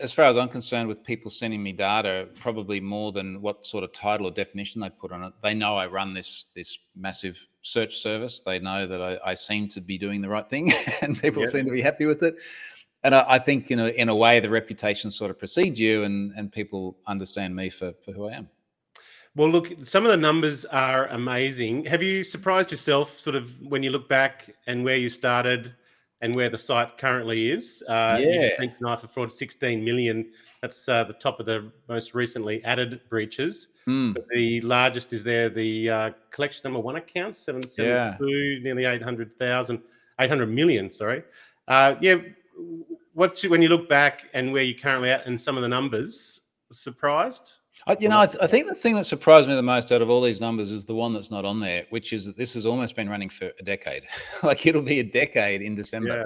as 0.00 0.12
far 0.12 0.26
as 0.26 0.36
I'm 0.36 0.48
concerned, 0.48 0.88
with 0.88 1.02
people 1.04 1.30
sending 1.30 1.62
me 1.62 1.72
data, 1.72 2.28
probably 2.40 2.80
more 2.80 3.12
than 3.12 3.40
what 3.40 3.66
sort 3.66 3.84
of 3.84 3.92
title 3.92 4.26
or 4.26 4.30
definition 4.30 4.80
they 4.80 4.90
put 4.90 5.12
on 5.12 5.22
it, 5.22 5.32
they 5.42 5.54
know 5.54 5.76
I 5.76 5.86
run 5.86 6.14
this 6.14 6.46
this 6.54 6.78
massive 6.94 7.46
search 7.62 7.96
service. 7.96 8.40
They 8.40 8.58
know 8.58 8.86
that 8.86 9.00
I, 9.02 9.30
I 9.30 9.34
seem 9.34 9.68
to 9.68 9.80
be 9.80 9.98
doing 9.98 10.20
the 10.20 10.28
right 10.28 10.48
thing, 10.48 10.72
and 11.02 11.20
people 11.20 11.46
seem 11.46 11.64
to 11.66 11.72
be 11.72 11.82
happy 11.82 12.06
with 12.06 12.22
it. 12.22 12.36
And 13.02 13.14
I, 13.14 13.24
I, 13.28 13.38
think, 13.38 13.70
in 13.70 13.78
a 13.78 13.88
in 13.88 14.08
a 14.08 14.14
way, 14.14 14.40
the 14.40 14.50
reputation 14.50 15.10
sort 15.10 15.30
of 15.30 15.38
precedes 15.38 15.78
you, 15.78 16.04
and 16.04 16.32
and 16.36 16.50
people 16.50 16.98
understand 17.06 17.54
me 17.54 17.70
for 17.70 17.92
for 18.02 18.12
who 18.12 18.28
I 18.28 18.32
am. 18.32 18.48
Well, 19.34 19.50
look, 19.50 19.70
some 19.84 20.06
of 20.06 20.10
the 20.10 20.16
numbers 20.16 20.64
are 20.64 21.08
amazing. 21.08 21.84
Have 21.84 22.02
you 22.02 22.24
surprised 22.24 22.70
yourself, 22.70 23.20
sort 23.20 23.36
of, 23.36 23.60
when 23.60 23.82
you 23.82 23.90
look 23.90 24.08
back 24.08 24.48
and 24.66 24.82
where 24.82 24.96
you 24.96 25.10
started? 25.10 25.74
And 26.22 26.34
where 26.34 26.48
the 26.48 26.58
site 26.58 26.96
currently 26.96 27.50
is. 27.50 27.82
Uh, 27.86 28.18
yeah. 28.20 28.56
Eye4Fraud 28.58 29.30
16 29.30 29.84
million. 29.84 30.30
That's 30.62 30.88
uh, 30.88 31.04
the 31.04 31.12
top 31.12 31.40
of 31.40 31.46
the 31.46 31.70
most 31.88 32.14
recently 32.14 32.64
added 32.64 33.00
breaches. 33.10 33.68
Mm. 33.86 34.14
But 34.14 34.28
the 34.28 34.60
largest 34.62 35.12
is 35.12 35.22
there, 35.22 35.48
the 35.48 35.90
uh, 35.90 36.10
collection 36.30 36.62
number 36.64 36.80
one 36.80 36.96
account, 36.96 37.36
772, 37.36 38.26
yeah. 38.28 38.58
nearly 38.62 38.84
800,000, 38.84 39.80
800 40.18 40.46
million, 40.46 40.90
sorry. 40.90 41.22
Uh, 41.68 41.94
yeah. 42.00 42.16
What's 43.12 43.46
when 43.46 43.62
you 43.62 43.68
look 43.68 43.88
back 43.88 44.28
and 44.34 44.52
where 44.52 44.62
you're 44.62 44.78
currently 44.78 45.10
at 45.10 45.26
and 45.26 45.40
some 45.40 45.56
of 45.56 45.62
the 45.62 45.68
numbers, 45.68 46.40
surprised? 46.72 47.52
I, 47.86 47.96
you 48.00 48.08
know, 48.08 48.20
I, 48.20 48.26
th- 48.26 48.42
I, 48.42 48.46
think 48.48 48.66
the 48.66 48.74
thing 48.74 48.96
that 48.96 49.04
surprised 49.04 49.48
me 49.48 49.54
the 49.54 49.62
most 49.62 49.92
out 49.92 50.02
of 50.02 50.10
all 50.10 50.20
these 50.20 50.40
numbers 50.40 50.72
is 50.72 50.84
the 50.84 50.94
one 50.94 51.12
that's 51.12 51.30
not 51.30 51.44
on 51.44 51.60
there, 51.60 51.86
which 51.90 52.12
is 52.12 52.26
that 52.26 52.36
this 52.36 52.54
has 52.54 52.66
almost 52.66 52.96
been 52.96 53.08
running 53.08 53.28
for 53.28 53.52
a 53.58 53.62
decade. 53.62 54.04
like 54.42 54.66
it'll 54.66 54.82
be 54.82 54.98
a 54.98 55.04
decade 55.04 55.62
in 55.62 55.74
December, 55.76 56.08
yeah. 56.08 56.24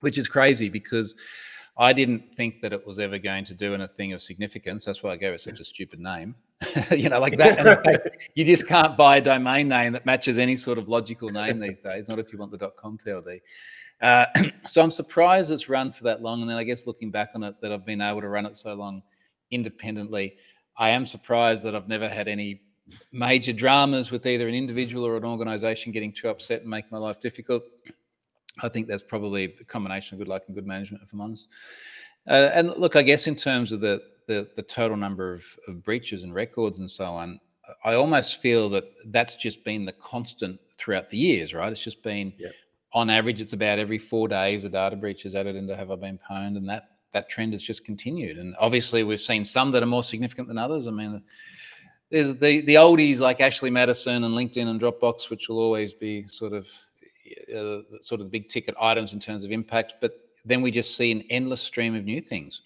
which 0.00 0.16
is 0.16 0.28
crazy 0.28 0.70
because 0.70 1.14
I 1.76 1.92
didn't 1.92 2.34
think 2.34 2.62
that 2.62 2.72
it 2.72 2.86
was 2.86 2.98
ever 2.98 3.18
going 3.18 3.44
to 3.44 3.54
do 3.54 3.74
anything 3.74 4.12
of 4.12 4.22
significance. 4.22 4.84
That's 4.84 5.02
why 5.02 5.12
I 5.12 5.16
gave 5.16 5.32
it 5.32 5.40
such 5.40 5.60
a 5.60 5.64
stupid 5.64 6.00
name. 6.00 6.34
you 6.90 7.08
know, 7.08 7.20
like 7.20 7.36
that. 7.36 8.16
you 8.34 8.44
just 8.44 8.66
can't 8.66 8.96
buy 8.96 9.18
a 9.18 9.20
domain 9.20 9.68
name 9.68 9.92
that 9.92 10.06
matches 10.06 10.38
any 10.38 10.56
sort 10.56 10.78
of 10.78 10.88
logical 10.88 11.28
name 11.28 11.60
these 11.60 11.78
days. 11.78 12.08
Not 12.08 12.18
if 12.18 12.32
you 12.32 12.38
want 12.38 12.50
the 12.50 12.70
.com 12.70 12.98
TLD. 12.98 13.40
Uh, 14.00 14.26
so 14.66 14.82
I'm 14.82 14.90
surprised 14.90 15.50
it's 15.50 15.68
run 15.68 15.92
for 15.92 16.04
that 16.04 16.22
long. 16.22 16.40
And 16.40 16.50
then 16.50 16.56
I 16.56 16.64
guess 16.64 16.86
looking 16.86 17.10
back 17.10 17.30
on 17.34 17.44
it, 17.44 17.60
that 17.60 17.72
I've 17.72 17.84
been 17.84 18.00
able 18.00 18.22
to 18.22 18.28
run 18.28 18.46
it 18.46 18.56
so 18.56 18.72
long 18.72 19.02
independently. 19.50 20.36
I 20.78 20.90
am 20.90 21.04
surprised 21.04 21.64
that 21.64 21.74
I've 21.74 21.88
never 21.88 22.08
had 22.08 22.28
any 22.28 22.62
major 23.12 23.52
dramas 23.52 24.10
with 24.10 24.24
either 24.26 24.48
an 24.48 24.54
individual 24.54 25.04
or 25.04 25.16
an 25.16 25.24
organization 25.24 25.92
getting 25.92 26.12
too 26.12 26.28
upset 26.28 26.62
and 26.62 26.70
make 26.70 26.90
my 26.90 26.98
life 26.98 27.20
difficult. 27.20 27.64
I 28.62 28.68
think 28.68 28.86
that's 28.86 29.02
probably 29.02 29.56
a 29.60 29.64
combination 29.64 30.14
of 30.14 30.18
good 30.20 30.28
luck 30.28 30.44
and 30.46 30.54
good 30.54 30.66
management, 30.66 31.02
if 31.02 31.12
I'm 31.12 31.20
honest. 31.20 31.48
Uh, 32.26 32.50
and 32.52 32.70
look, 32.76 32.96
I 32.96 33.02
guess 33.02 33.26
in 33.26 33.36
terms 33.36 33.72
of 33.72 33.80
the 33.80 34.02
the, 34.26 34.46
the 34.56 34.62
total 34.62 34.98
number 34.98 35.32
of, 35.32 35.42
of, 35.68 35.82
breaches 35.82 36.22
and 36.22 36.34
records 36.34 36.80
and 36.80 36.90
so 36.90 37.06
on, 37.06 37.40
I 37.82 37.94
almost 37.94 38.42
feel 38.42 38.68
that 38.68 38.84
that's 39.06 39.36
just 39.36 39.64
been 39.64 39.86
the 39.86 39.92
constant 39.92 40.60
throughout 40.76 41.08
the 41.08 41.16
years, 41.16 41.54
right? 41.54 41.72
It's 41.72 41.82
just 41.82 42.02
been 42.02 42.34
yep. 42.38 42.52
on 42.92 43.08
average, 43.08 43.40
it's 43.40 43.54
about 43.54 43.78
every 43.78 43.96
four 43.96 44.28
days 44.28 44.66
a 44.66 44.68
data 44.68 44.96
breach 44.96 45.24
is 45.24 45.34
added 45.34 45.56
into 45.56 45.74
have 45.74 45.90
I 45.90 45.96
been 45.96 46.18
pwned, 46.18 46.58
and 46.58 46.68
that 46.68 46.97
that 47.12 47.28
trend 47.28 47.52
has 47.52 47.62
just 47.62 47.84
continued. 47.84 48.38
And 48.38 48.54
obviously, 48.58 49.02
we've 49.04 49.20
seen 49.20 49.44
some 49.44 49.70
that 49.72 49.82
are 49.82 49.86
more 49.86 50.02
significant 50.02 50.48
than 50.48 50.58
others. 50.58 50.86
I 50.86 50.90
mean, 50.90 51.22
there's 52.10 52.34
the 52.36 52.60
the 52.62 52.74
oldies 52.74 53.20
like 53.20 53.40
Ashley 53.40 53.70
Madison 53.70 54.24
and 54.24 54.34
LinkedIn 54.34 54.66
and 54.66 54.80
Dropbox, 54.80 55.30
which 55.30 55.48
will 55.48 55.58
always 55.58 55.94
be 55.94 56.24
sort 56.24 56.52
of 56.52 56.68
uh, 57.54 57.80
sort 58.00 58.20
of 58.20 58.30
big 58.30 58.48
ticket 58.48 58.74
items 58.80 59.12
in 59.12 59.20
terms 59.20 59.44
of 59.44 59.52
impact. 59.52 59.94
But 60.00 60.12
then 60.44 60.62
we 60.62 60.70
just 60.70 60.96
see 60.96 61.12
an 61.12 61.22
endless 61.30 61.60
stream 61.60 61.94
of 61.94 62.04
new 62.04 62.20
things. 62.20 62.62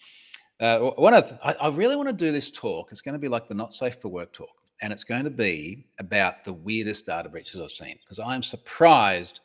Uh, 0.59 0.79
one 0.79 1.13
of 1.13 1.37
I, 1.43 1.55
I 1.61 1.69
really 1.69 1.95
want 1.95 2.09
to 2.09 2.13
do 2.13 2.31
this 2.31 2.51
talk. 2.51 2.91
It's 2.91 3.01
going 3.01 3.13
to 3.13 3.19
be 3.19 3.27
like 3.27 3.47
the 3.47 3.53
not 3.53 3.73
safe 3.73 3.95
for 3.95 4.09
work 4.09 4.31
talk, 4.31 4.61
and 4.81 4.93
it's 4.93 5.03
going 5.03 5.23
to 5.25 5.29
be 5.29 5.87
about 5.99 6.43
the 6.43 6.53
weirdest 6.53 7.05
data 7.05 7.27
breaches 7.29 7.59
I've 7.59 7.71
seen 7.71 7.97
because 7.99 8.19
I 8.19 8.35
am 8.35 8.43
surprised 8.43 9.41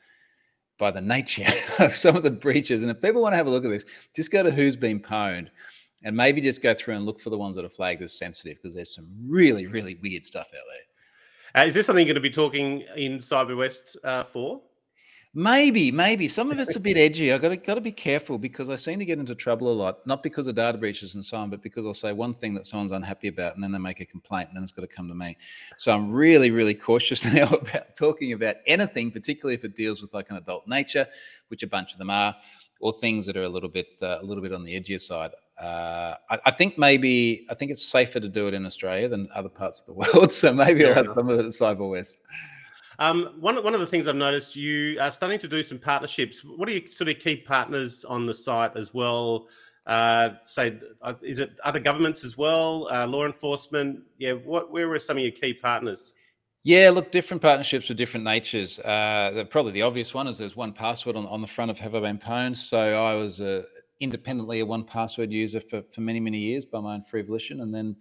by 0.79 0.91
the 0.91 1.01
nature 1.01 1.47
of 1.79 1.93
some 1.93 2.17
of 2.17 2.23
the 2.23 2.31
breaches. 2.31 2.83
And 2.83 2.91
if 2.91 3.03
people 3.03 3.23
want 3.23 3.33
to 3.33 3.37
have 3.37 3.47
a 3.47 3.51
look 3.51 3.65
at 3.65 3.71
this, 3.71 3.85
just 4.15 4.31
go 4.31 4.43
to 4.43 4.51
who's 4.51 4.77
been 4.77 5.01
pwned 5.01 5.49
and 6.05 6.17
maybe 6.17 6.41
just 6.41 6.63
go 6.63 6.75
through 6.75 6.95
and 6.95 7.05
look 7.05 7.21
for 7.21 7.31
the 7.31 7.39
ones 7.39 7.57
that 7.57 7.65
are 7.65 7.71
flagged 7.71 8.03
as 8.03 8.17
sensitive 8.17 8.57
because 8.57 8.75
there's 8.75 8.95
some 8.95 9.09
really, 9.27 9.67
really 9.67 9.97
weird 9.97 10.25
stuff 10.25 10.47
out 10.47 10.63
there. 10.73 11.63
Uh, 11.63 11.67
is 11.67 11.75
this 11.75 11.87
something 11.87 12.07
you're 12.07 12.15
going 12.15 12.23
to 12.23 12.29
be 12.29 12.35
talking 12.35 12.85
in 12.97 13.19
CyberWest 13.19 13.97
uh, 14.05 14.23
for? 14.25 14.63
Maybe, 15.39 15.93
maybe 15.93 16.27
some 16.27 16.51
of 16.51 16.59
it's 16.59 16.75
a 16.75 16.81
bit 16.81 16.97
edgy. 16.97 17.33
I 17.33 17.39
got 17.39 17.51
to 17.51 17.57
got 17.57 17.77
to 17.77 17.81
be 17.81 17.93
careful 17.93 18.39
because 18.39 18.69
I 18.69 18.75
seem 18.75 18.99
to 18.99 19.05
get 19.05 19.21
into 19.21 19.37
trouble 19.37 19.71
a 19.71 19.73
lot, 19.73 20.05
not 20.05 20.21
because 20.21 20.49
of 20.49 20.57
data 20.57 20.77
breaches 20.77 21.15
and 21.15 21.25
so 21.25 21.37
on, 21.37 21.49
but 21.49 21.63
because 21.63 21.87
I'll 21.87 21.95
say 21.95 22.13
one 22.13 22.35
thing 22.35 22.55
that 22.55 22.67
someone's 22.67 22.91
unhappy 22.91 23.29
about, 23.29 23.55
and 23.55 23.63
then 23.63 23.71
they 23.71 23.79
make 23.79 24.01
a 24.01 24.05
complaint, 24.05 24.49
and 24.49 24.57
then 24.57 24.65
it's 24.65 24.73
got 24.73 24.83
to 24.83 24.89
come 24.89 25.07
to 25.07 25.15
me. 25.15 25.37
So 25.77 25.95
I'm 25.95 26.11
really, 26.11 26.51
really 26.51 26.75
cautious 26.75 27.25
now 27.33 27.47
about 27.51 27.95
talking 27.95 28.33
about 28.33 28.57
anything, 28.67 29.13
particularly 29.13 29.55
if 29.55 29.65
it 29.65 29.77
deals 29.77 30.03
with 30.03 30.13
like 30.13 30.29
an 30.31 30.39
adult 30.39 30.67
nature, 30.67 31.07
which 31.47 31.63
a 31.63 31.69
bunch 31.69 31.93
of 31.93 32.01
them 32.01 32.11
are, 32.11 32.35
or 32.81 32.93
things 32.93 33.25
that 33.27 33.37
are 33.37 33.45
a 33.45 33.49
little 33.49 33.69
bit 33.69 33.91
uh, 34.03 34.19
a 34.21 34.25
little 34.25 34.43
bit 34.43 34.53
on 34.53 34.65
the 34.65 34.75
edgier 34.75 34.99
side. 34.99 35.31
Uh, 35.63 36.17
I, 36.31 36.41
I, 36.47 36.51
think 36.51 36.79
maybe 36.79 37.47
I 37.49 37.55
think 37.55 37.71
it's 37.71 37.87
safer 37.87 38.19
to 38.19 38.29
do 38.29 38.49
it 38.49 38.55
in 38.55 38.67
Australia 38.67 39.07
than 39.07 39.29
other 39.37 39.49
parts 39.49 39.83
of 39.83 39.87
the 39.87 39.93
world. 40.19 40.33
So 40.33 40.53
maybe 40.53 40.85
I'll 40.85 40.95
have 40.95 41.13
some 41.15 41.29
of 41.29 41.39
it 41.39 41.45
at 41.45 41.53
Cyber 41.53 41.89
West. 41.89 42.23
Um, 42.99 43.37
one, 43.39 43.63
one 43.63 43.75
of 43.75 43.81
the 43.81 43.87
things 43.87 44.09
I've 44.09 44.17
noticed, 44.17 44.57
you 44.57 44.99
are 45.01 45.11
starting 45.13 45.39
to 45.41 45.49
do 45.49 45.63
some 45.63 45.79
partnerships. 45.79 46.45
What 46.45 46.69
are 46.69 46.73
your 46.73 46.87
sort 46.87 47.09
of 47.09 47.19
key 47.21 47.37
partners 47.37 48.05
on 48.05 48.27
the 48.27 48.35
site 48.35 48.77
as 48.77 48.93
well? 48.93 49.47
Uh, 49.87 50.31
say, 50.45 50.79
uh, 51.03 51.15
is 51.23 51.39
it 51.39 51.53
other 51.65 51.81
governments 51.81 52.25
as 52.25 52.37
well, 52.37 52.89
uh, 52.91 53.07
law 53.07 53.25
enforcement? 53.25 54.01
Yeah, 54.19 54.33
what 54.33 54.71
where 54.71 54.91
are 54.93 54.99
some 54.99 55.17
of 55.17 55.23
your 55.23 55.33
key 55.33 55.55
partners? 55.55 56.13
Yeah, 56.65 56.91
look, 56.91 57.13
different 57.13 57.41
partnerships 57.41 57.89
with 57.89 57.97
different 57.97 58.25
natures. 58.25 58.79
Uh, 58.81 59.45
probably 59.49 59.73
the 59.73 59.83
obvious 59.83 60.13
one 60.13 60.27
is 60.27 60.37
there's 60.37 60.55
1Password 60.55 61.17
on, 61.17 61.25
on 61.27 61.41
the 61.41 61.47
front 61.47 61.71
of 61.71 61.79
Have 61.79 61.95
I 61.95 62.01
Been 62.01 62.19
Pwned. 62.19 62.57
So 62.57 62.79
I 62.79 63.15
was 63.15 63.41
uh, 63.41 63.63
independently 64.01 64.61
a 64.61 64.67
1Password 64.67 65.31
user 65.31 65.61
for, 65.61 65.83
for 65.83 66.01
many, 66.01 66.21
many 66.21 66.39
years 66.39 66.65
by 66.65 66.81
my 66.81 66.95
own 66.95 67.03
free 67.03 67.23
volition. 67.23 67.61
And 67.61 67.73
then 67.73 67.97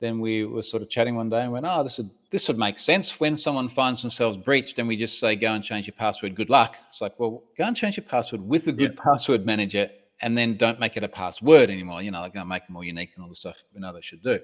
then 0.00 0.20
we 0.20 0.44
were 0.44 0.60
sort 0.60 0.82
of 0.82 0.90
chatting 0.90 1.14
one 1.14 1.30
day 1.30 1.42
and 1.42 1.52
went, 1.52 1.64
oh, 1.66 1.82
this 1.82 1.98
would 1.98 2.10
this 2.34 2.48
would 2.48 2.58
make 2.58 2.80
sense. 2.80 3.20
When 3.20 3.36
someone 3.36 3.68
finds 3.68 4.02
themselves 4.02 4.36
breached 4.36 4.80
and 4.80 4.88
we 4.88 4.96
just 4.96 5.20
say, 5.20 5.36
go 5.36 5.52
and 5.52 5.62
change 5.62 5.86
your 5.86 5.94
password, 5.94 6.34
good 6.34 6.50
luck. 6.50 6.76
It's 6.86 7.00
like, 7.00 7.16
well, 7.20 7.44
go 7.56 7.62
and 7.62 7.76
change 7.76 7.96
your 7.96 8.02
password 8.02 8.42
with 8.42 8.66
a 8.66 8.72
good 8.72 8.96
yeah. 8.96 9.04
password 9.04 9.46
manager 9.46 9.88
and 10.20 10.36
then 10.36 10.56
don't 10.56 10.80
make 10.80 10.96
it 10.96 11.04
a 11.04 11.08
password 11.08 11.70
anymore. 11.70 12.02
You 12.02 12.10
know, 12.10 12.18
like 12.18 12.34
going 12.34 12.44
to 12.44 12.48
make 12.48 12.64
it 12.64 12.70
more 12.70 12.82
unique 12.82 13.12
and 13.14 13.22
all 13.22 13.28
the 13.28 13.36
stuff 13.36 13.62
we 13.72 13.80
know 13.80 13.92
they 13.92 14.00
should 14.00 14.20
do. 14.20 14.40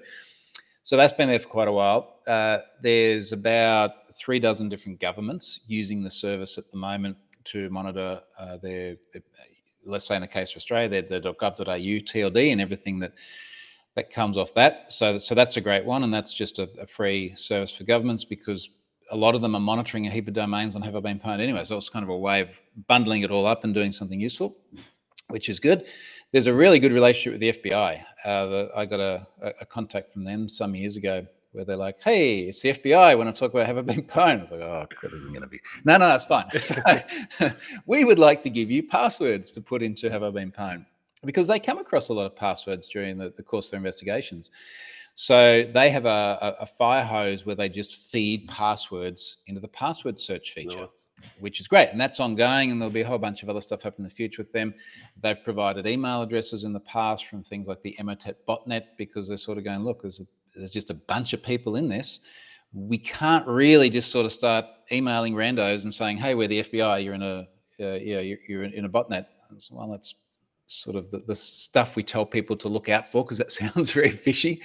So 0.83 0.95
that's 0.95 1.11
been 1.11 1.27
there 1.27 1.39
for 1.39 1.49
quite 1.49 1.67
a 1.67 1.71
while. 1.73 2.21
Uh, 2.25 2.59
there's 2.81 3.33
about 3.33 3.91
three 4.13 4.39
dozen 4.39 4.69
different 4.69 5.01
governments 5.01 5.59
using 5.67 6.01
the 6.01 6.09
service 6.09 6.57
at 6.57 6.71
the 6.71 6.77
moment 6.77 7.17
to 7.43 7.69
monitor 7.71 8.21
uh, 8.39 8.55
their, 8.55 8.95
their, 9.11 9.21
let's 9.83 10.07
say 10.07 10.15
in 10.15 10.21
the 10.21 10.29
case 10.29 10.51
of 10.51 10.55
Australia, 10.55 10.87
their, 10.87 11.19
the 11.19 11.33
.gov.au 11.33 11.65
TLD 11.65 12.53
and 12.53 12.61
everything 12.61 12.99
that 12.99 13.11
that 13.95 14.09
comes 14.09 14.37
off 14.37 14.53
that. 14.53 14.91
So, 14.91 15.17
so 15.17 15.35
that's 15.35 15.57
a 15.57 15.61
great 15.61 15.85
one, 15.85 16.03
and 16.03 16.13
that's 16.13 16.33
just 16.33 16.59
a, 16.59 16.69
a, 16.79 16.87
free 16.87 17.35
service 17.35 17.75
for 17.75 17.83
governments 17.83 18.23
because 18.23 18.69
a 19.11 19.17
lot 19.17 19.35
of 19.35 19.41
them 19.41 19.55
are 19.55 19.59
monitoring 19.61 20.07
a 20.07 20.09
heap 20.09 20.27
of 20.27 20.33
domains 20.33 20.75
on 20.75 20.81
Have 20.81 20.95
I 20.95 21.01
Been 21.01 21.19
Pwned 21.19 21.41
anyway. 21.41 21.63
So 21.63 21.77
it's 21.77 21.89
kind 21.89 22.03
of 22.03 22.09
a 22.09 22.17
way 22.17 22.39
of 22.39 22.61
bundling 22.87 23.23
it 23.23 23.31
all 23.31 23.45
up 23.45 23.63
and 23.63 23.73
doing 23.73 23.91
something 23.91 24.19
useful, 24.19 24.55
which 25.27 25.49
is 25.49 25.59
good. 25.59 25.85
There's 26.31 26.47
a 26.47 26.53
really 26.53 26.79
good 26.79 26.93
relationship 26.93 27.33
with 27.33 27.63
the 27.63 27.69
FBI. 27.69 28.01
Uh, 28.23 28.45
the, 28.45 28.71
I 28.73 28.85
got 28.85 29.01
a, 29.01 29.27
a, 29.59 29.65
contact 29.65 30.09
from 30.09 30.23
them 30.23 30.47
some 30.47 30.73
years 30.75 30.95
ago 30.95 31.25
where 31.51 31.65
they're 31.65 31.75
like, 31.75 31.99
"Hey, 31.99 32.39
it's 32.43 32.61
the 32.61 32.69
FBI. 32.69 33.17
When 33.17 33.27
I 33.27 33.31
talk 33.31 33.53
about 33.53 33.65
Have 33.65 33.77
I 33.77 33.81
Been 33.81 34.03
Pwned?" 34.03 34.37
I 34.37 34.41
was 34.41 34.51
like, 34.51 34.61
"Oh, 34.61 34.85
God, 35.01 35.13
isn't 35.13 35.33
going 35.33 35.41
to 35.41 35.47
be." 35.47 35.59
No, 35.83 35.97
no, 35.97 36.07
that's 36.07 36.23
fine. 36.23 36.45
So, 36.61 37.51
we 37.85 38.05
would 38.05 38.19
like 38.19 38.41
to 38.43 38.49
give 38.49 38.71
you 38.71 38.83
passwords 38.83 39.51
to 39.51 39.61
put 39.61 39.83
into 39.83 40.09
Have 40.09 40.23
I 40.23 40.29
Been 40.29 40.53
Pwned 40.53 40.85
because 41.23 41.47
they 41.47 41.59
come 41.59 41.77
across 41.77 42.09
a 42.09 42.13
lot 42.13 42.25
of 42.25 42.35
passwords 42.35 42.89
during 42.89 43.17
the, 43.17 43.33
the 43.35 43.43
course 43.43 43.67
of 43.67 43.71
their 43.71 43.79
investigations. 43.79 44.51
So 45.15 45.63
they 45.63 45.89
have 45.89 46.05
a, 46.05 46.55
a, 46.61 46.65
fire 46.65 47.03
hose 47.03 47.45
where 47.45 47.55
they 47.55 47.69
just 47.69 47.95
feed 47.95 48.47
passwords 48.47 49.37
into 49.47 49.59
the 49.59 49.67
password 49.67 50.17
search 50.17 50.51
feature, 50.51 50.79
nice. 50.79 51.09
which 51.39 51.59
is 51.59 51.67
great. 51.67 51.89
And 51.89 51.99
that's 51.99 52.19
ongoing. 52.19 52.71
And 52.71 52.81
there'll 52.81 52.93
be 52.93 53.01
a 53.01 53.07
whole 53.07 53.17
bunch 53.17 53.43
of 53.43 53.49
other 53.49 53.61
stuff 53.61 53.83
happening 53.83 54.05
in 54.05 54.09
the 54.09 54.15
future 54.15 54.41
with 54.41 54.51
them. 54.51 54.73
They've 55.21 55.43
provided 55.43 55.85
email 55.85 56.21
addresses 56.21 56.63
in 56.63 56.73
the 56.73 56.79
past 56.79 57.27
from 57.27 57.43
things 57.43 57.67
like 57.67 57.81
the 57.83 57.95
Emotet 57.99 58.35
botnet 58.47 58.83
because 58.97 59.27
they're 59.27 59.37
sort 59.37 59.57
of 59.57 59.63
going, 59.63 59.83
look, 59.83 60.01
there's, 60.01 60.21
a, 60.21 60.23
there's 60.55 60.71
just 60.71 60.89
a 60.89 60.95
bunch 60.95 61.33
of 61.33 61.43
people 61.43 61.75
in 61.75 61.87
this. 61.87 62.21
We 62.73 62.97
can't 62.97 63.45
really 63.45 63.89
just 63.89 64.11
sort 64.11 64.25
of 64.25 64.31
start 64.31 64.65
emailing 64.91 65.35
randos 65.35 65.83
and 65.83 65.93
saying, 65.93 66.17
hey, 66.17 66.35
we're 66.35 66.47
the 66.47 66.61
FBI, 66.61 67.03
you're 67.03 67.15
in 67.15 67.21
a, 67.21 67.47
uh, 67.79 67.93
yeah, 67.95 68.21
you're, 68.21 68.39
you're 68.47 68.63
in 68.63 68.85
a 68.85 68.89
botnet. 68.89 69.25
So, 69.57 69.75
well, 69.75 69.89
that's 69.89 70.15
sort 70.71 70.95
of 70.95 71.11
the, 71.11 71.19
the 71.27 71.35
stuff 71.35 71.95
we 71.95 72.03
tell 72.03 72.25
people 72.25 72.55
to 72.55 72.69
look 72.69 72.89
out 72.89 73.11
for 73.11 73.23
because 73.23 73.37
that 73.37 73.51
sounds 73.61 73.91
very 73.91 74.09
fishy. 74.09 74.61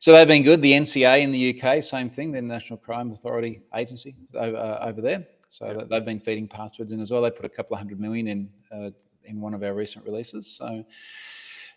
So 0.00 0.12
they've 0.12 0.28
been 0.28 0.42
good. 0.42 0.62
The 0.62 0.72
NCA 0.72 1.20
in 1.20 1.32
the 1.32 1.60
UK, 1.60 1.82
same 1.82 2.08
thing. 2.08 2.30
The 2.32 2.40
National 2.40 2.78
Crime 2.78 3.10
Authority 3.10 3.62
Agency 3.74 4.14
over, 4.34 4.56
uh, 4.56 4.86
over 4.86 5.00
there. 5.00 5.26
So 5.48 5.86
they've 5.90 6.04
been 6.04 6.20
feeding 6.20 6.46
passwords 6.46 6.92
in 6.92 7.00
as 7.00 7.10
well. 7.10 7.22
They 7.22 7.30
put 7.30 7.46
a 7.46 7.48
couple 7.48 7.74
of 7.74 7.78
hundred 7.78 7.98
million 7.98 8.28
in 8.28 8.50
uh, 8.70 8.90
in 9.24 9.40
one 9.40 9.54
of 9.54 9.62
our 9.62 9.74
recent 9.74 10.04
releases. 10.04 10.46
So 10.46 10.84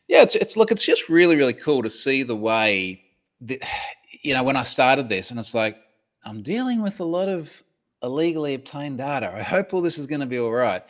yeah, 0.07 0.21
it's 0.21 0.35
it's 0.35 0.57
look, 0.57 0.71
it's 0.71 0.85
just 0.85 1.07
really 1.07 1.37
really 1.37 1.53
cool 1.53 1.81
to 1.81 1.89
see 1.89 2.23
the 2.23 2.35
way 2.35 3.01
that 3.41 3.65
you 4.21 4.33
know 4.33 4.43
when 4.43 4.57
I 4.57 4.63
started 4.63 5.07
this, 5.07 5.31
and 5.31 5.39
it's 5.39 5.55
like 5.55 5.77
I'm 6.25 6.41
dealing 6.41 6.81
with 6.81 6.99
a 6.99 7.05
lot 7.05 7.29
of 7.29 7.63
illegally 8.03 8.55
obtained 8.55 8.97
data. 8.97 9.31
I 9.33 9.41
hope 9.41 9.73
all 9.73 9.81
this 9.81 9.97
is 9.97 10.05
going 10.05 10.21
to 10.21 10.27
be 10.27 10.37
all 10.37 10.51
right. 10.51 10.83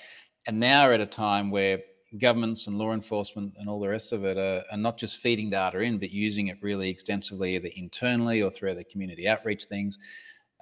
And 0.47 0.59
now 0.59 0.85
we're 0.85 0.93
at 0.93 1.01
a 1.01 1.05
time 1.05 1.51
where 1.51 1.81
governments 2.17 2.67
and 2.67 2.77
law 2.77 2.93
enforcement 2.93 3.53
and 3.57 3.69
all 3.69 3.79
the 3.79 3.87
rest 3.87 4.11
of 4.11 4.25
it 4.25 4.37
are, 4.37 4.63
are, 4.71 4.77
not 4.77 4.97
just 4.97 5.17
feeding 5.17 5.49
data 5.49 5.79
in, 5.79 5.97
but 5.97 6.11
using 6.11 6.47
it 6.47 6.57
really 6.61 6.89
extensively, 6.89 7.55
either 7.55 7.69
internally 7.75 8.41
or 8.41 8.49
through 8.49 8.75
the 8.75 8.83
community 8.83 9.27
outreach 9.27 9.65
things. 9.65 9.97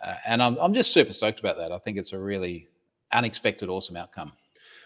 Uh, 0.03 0.15
and 0.27 0.41
I'm, 0.43 0.57
I'm 0.57 0.73
just 0.73 0.93
super 0.93 1.11
stoked 1.11 1.39
about 1.39 1.57
that. 1.57 1.71
I 1.71 1.77
think 1.79 1.97
it's 1.97 2.13
a 2.13 2.19
really 2.19 2.67
unexpected, 3.11 3.69
awesome 3.69 3.97
outcome. 3.97 4.33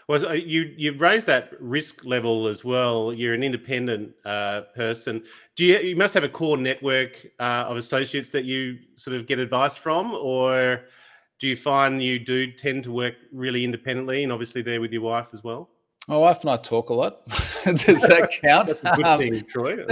Well, 0.06 0.26
uh, 0.26 0.32
you 0.32 0.74
you 0.76 0.92
raised 0.92 1.26
that 1.28 1.52
risk 1.60 2.04
level 2.04 2.46
as 2.46 2.62
well. 2.62 3.14
You're 3.14 3.32
an 3.32 3.42
independent 3.42 4.12
uh, 4.26 4.62
person. 4.74 5.24
Do 5.56 5.64
you 5.64 5.78
you 5.78 5.96
must 5.96 6.12
have 6.12 6.24
a 6.24 6.28
core 6.28 6.58
network 6.58 7.26
uh, 7.40 7.64
of 7.68 7.78
associates 7.78 8.30
that 8.32 8.44
you 8.44 8.78
sort 8.96 9.16
of 9.16 9.26
get 9.26 9.38
advice 9.38 9.78
from, 9.78 10.12
or 10.12 10.82
do 11.38 11.46
you 11.46 11.56
find 11.56 12.02
you 12.02 12.18
do 12.18 12.52
tend 12.52 12.84
to 12.84 12.92
work 12.92 13.14
really 13.32 13.64
independently 13.64 14.24
and 14.24 14.32
obviously 14.32 14.60
there 14.60 14.80
with 14.80 14.92
your 14.92 15.02
wife 15.02 15.28
as 15.32 15.42
well? 15.42 15.70
My 16.06 16.16
wife 16.16 16.42
and 16.42 16.50
I 16.50 16.56
talk 16.56 16.90
a 16.90 16.94
lot. 16.94 17.26
Does 17.64 18.02
that 18.02 18.30
count? 18.42 18.72
good 18.96 19.06
um, 19.06 19.20
thing, 19.20 19.42
Troy. 19.44 19.84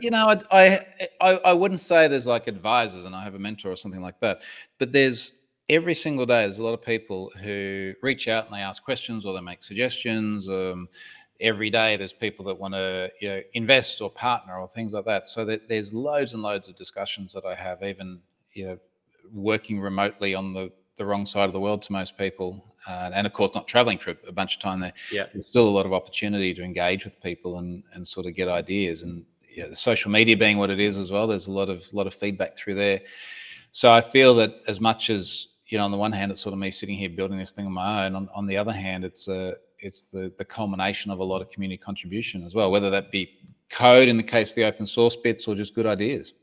you 0.00 0.10
know, 0.10 0.36
I, 0.50 0.84
I 1.20 1.30
I 1.32 1.52
wouldn't 1.54 1.80
say 1.80 2.08
there's 2.08 2.26
like 2.26 2.46
advisors 2.46 3.04
and 3.04 3.14
I 3.14 3.24
have 3.24 3.34
a 3.34 3.38
mentor 3.38 3.70
or 3.70 3.76
something 3.76 4.02
like 4.02 4.20
that, 4.20 4.42
but 4.78 4.92
there's 4.92 5.32
every 5.68 5.94
single 5.94 6.26
day 6.26 6.42
there's 6.42 6.58
a 6.58 6.64
lot 6.64 6.74
of 6.74 6.82
people 6.82 7.32
who 7.42 7.94
reach 8.02 8.28
out 8.28 8.46
and 8.46 8.54
they 8.54 8.60
ask 8.60 8.82
questions 8.84 9.24
or 9.24 9.34
they 9.34 9.40
make 9.40 9.62
suggestions. 9.62 10.48
Um, 10.48 10.88
every 11.40 11.70
day 11.70 11.96
there's 11.96 12.12
people 12.12 12.46
that 12.46 12.58
want 12.58 12.74
to 12.74 13.10
you 13.20 13.28
know 13.28 13.40
invest 13.54 14.00
or 14.00 14.10
partner 14.10 14.58
or 14.58 14.68
things 14.68 14.92
like 14.92 15.06
that. 15.06 15.26
So 15.26 15.44
that 15.46 15.68
there's 15.68 15.92
loads 15.94 16.34
and 16.34 16.42
loads 16.42 16.68
of 16.68 16.76
discussions 16.76 17.32
that 17.32 17.46
I 17.46 17.54
have, 17.54 17.82
even 17.82 18.20
you 18.52 18.66
know, 18.66 18.78
working 19.32 19.80
remotely 19.80 20.34
on 20.34 20.52
the 20.52 20.70
the 20.96 21.06
wrong 21.06 21.26
side 21.26 21.44
of 21.44 21.52
the 21.52 21.60
world 21.60 21.82
to 21.82 21.92
most 21.92 22.18
people. 22.18 22.64
Uh, 22.88 23.10
and 23.14 23.26
of 23.26 23.32
course, 23.32 23.54
not 23.54 23.66
traveling 23.66 23.98
for 23.98 24.16
a 24.28 24.32
bunch 24.32 24.56
of 24.56 24.62
time 24.62 24.80
there. 24.80 24.92
Yeah. 25.12 25.26
There's 25.32 25.48
still 25.48 25.68
a 25.68 25.70
lot 25.70 25.86
of 25.86 25.92
opportunity 25.92 26.54
to 26.54 26.62
engage 26.62 27.04
with 27.04 27.20
people 27.20 27.58
and, 27.58 27.82
and 27.92 28.06
sort 28.06 28.26
of 28.26 28.34
get 28.34 28.48
ideas. 28.48 29.02
And 29.02 29.24
yeah, 29.50 29.66
social 29.72 30.10
media 30.10 30.36
being 30.36 30.58
what 30.58 30.70
it 30.70 30.80
is 30.80 30.96
as 30.96 31.10
well, 31.10 31.26
there's 31.26 31.48
a 31.48 31.52
lot 31.52 31.68
of 31.68 31.92
lot 31.92 32.06
of 32.06 32.14
feedback 32.14 32.56
through 32.56 32.74
there. 32.74 33.00
So 33.72 33.92
I 33.92 34.00
feel 34.00 34.34
that 34.36 34.54
as 34.68 34.80
much 34.80 35.10
as 35.10 35.48
you 35.66 35.78
know, 35.78 35.84
on 35.84 35.90
the 35.90 35.96
one 35.96 36.12
hand, 36.12 36.30
it's 36.30 36.40
sort 36.40 36.52
of 36.52 36.58
me 36.58 36.70
sitting 36.70 36.94
here 36.94 37.08
building 37.08 37.38
this 37.38 37.52
thing 37.52 37.66
on 37.66 37.72
my 37.72 38.06
own. 38.06 38.14
On, 38.14 38.28
on 38.34 38.46
the 38.46 38.56
other 38.56 38.72
hand, 38.72 39.04
it's 39.04 39.28
a 39.28 39.56
it's 39.78 40.06
the 40.06 40.32
the 40.38 40.44
culmination 40.44 41.10
of 41.10 41.18
a 41.18 41.24
lot 41.24 41.42
of 41.42 41.50
community 41.50 41.76
contribution 41.76 42.44
as 42.44 42.54
well, 42.54 42.70
whether 42.70 42.90
that 42.90 43.10
be 43.10 43.30
code 43.68 44.08
in 44.08 44.16
the 44.16 44.22
case 44.22 44.50
of 44.50 44.56
the 44.56 44.64
open 44.64 44.86
source 44.86 45.16
bits 45.16 45.48
or 45.48 45.54
just 45.54 45.74
good 45.74 45.86
ideas. 45.86 46.34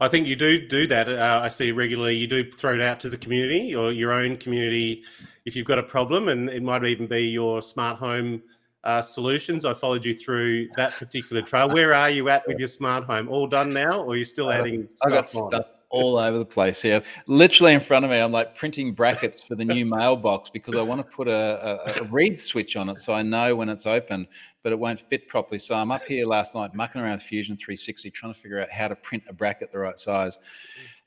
I 0.00 0.08
think 0.08 0.26
you 0.26 0.36
do 0.36 0.66
do 0.66 0.86
that. 0.86 1.08
Uh, 1.08 1.40
I 1.42 1.48
see 1.48 1.72
regularly. 1.72 2.16
You 2.16 2.26
do 2.26 2.50
throw 2.50 2.74
it 2.74 2.80
out 2.80 3.00
to 3.00 3.10
the 3.10 3.18
community 3.18 3.74
or 3.74 3.92
your 3.92 4.12
own 4.12 4.36
community 4.36 5.04
if 5.44 5.54
you've 5.54 5.66
got 5.66 5.78
a 5.78 5.82
problem, 5.82 6.28
and 6.28 6.48
it 6.48 6.62
might 6.62 6.84
even 6.84 7.06
be 7.06 7.28
your 7.28 7.60
smart 7.60 7.98
home 7.98 8.42
uh, 8.84 9.02
solutions. 9.02 9.64
I 9.64 9.74
followed 9.74 10.04
you 10.04 10.14
through 10.14 10.68
that 10.76 10.92
particular 10.92 11.42
trail. 11.42 11.68
Where 11.68 11.92
are 11.94 12.08
you 12.08 12.28
at 12.30 12.46
with 12.46 12.58
your 12.58 12.68
smart 12.68 13.04
home? 13.04 13.28
All 13.28 13.46
done 13.46 13.72
now, 13.72 14.02
or 14.02 14.12
are 14.12 14.16
you 14.16 14.24
still 14.24 14.50
adding? 14.50 14.88
I 15.04 15.10
got 15.10 15.30
stuff 15.30 15.66
all 15.90 16.16
over 16.16 16.38
the 16.38 16.44
place 16.44 16.80
here. 16.80 17.02
Literally 17.26 17.74
in 17.74 17.80
front 17.80 18.04
of 18.04 18.10
me, 18.10 18.18
I'm 18.18 18.32
like 18.32 18.54
printing 18.54 18.94
brackets 18.94 19.42
for 19.42 19.56
the 19.56 19.64
new 19.64 19.84
mailbox 19.84 20.48
because 20.48 20.76
I 20.76 20.82
want 20.82 21.00
to 21.00 21.16
put 21.16 21.28
a, 21.28 21.98
a, 21.98 22.02
a, 22.02 22.04
reed 22.06 22.38
switch 22.38 22.76
on 22.76 22.88
it 22.88 22.98
so 22.98 23.12
I 23.12 23.22
know 23.22 23.56
when 23.56 23.68
it's 23.68 23.86
open, 23.86 24.26
but 24.62 24.72
it 24.72 24.78
won't 24.78 25.00
fit 25.00 25.28
properly. 25.28 25.58
So 25.58 25.74
I'm 25.74 25.90
up 25.90 26.04
here 26.04 26.26
last 26.26 26.54
night 26.54 26.74
mucking 26.74 27.00
around 27.00 27.14
with 27.14 27.22
Fusion 27.22 27.56
360, 27.56 28.10
trying 28.10 28.32
to 28.32 28.38
figure 28.38 28.60
out 28.60 28.70
how 28.70 28.88
to 28.88 28.96
print 28.96 29.24
a 29.28 29.32
bracket 29.32 29.72
the 29.72 29.80
right 29.80 29.98
size. 29.98 30.38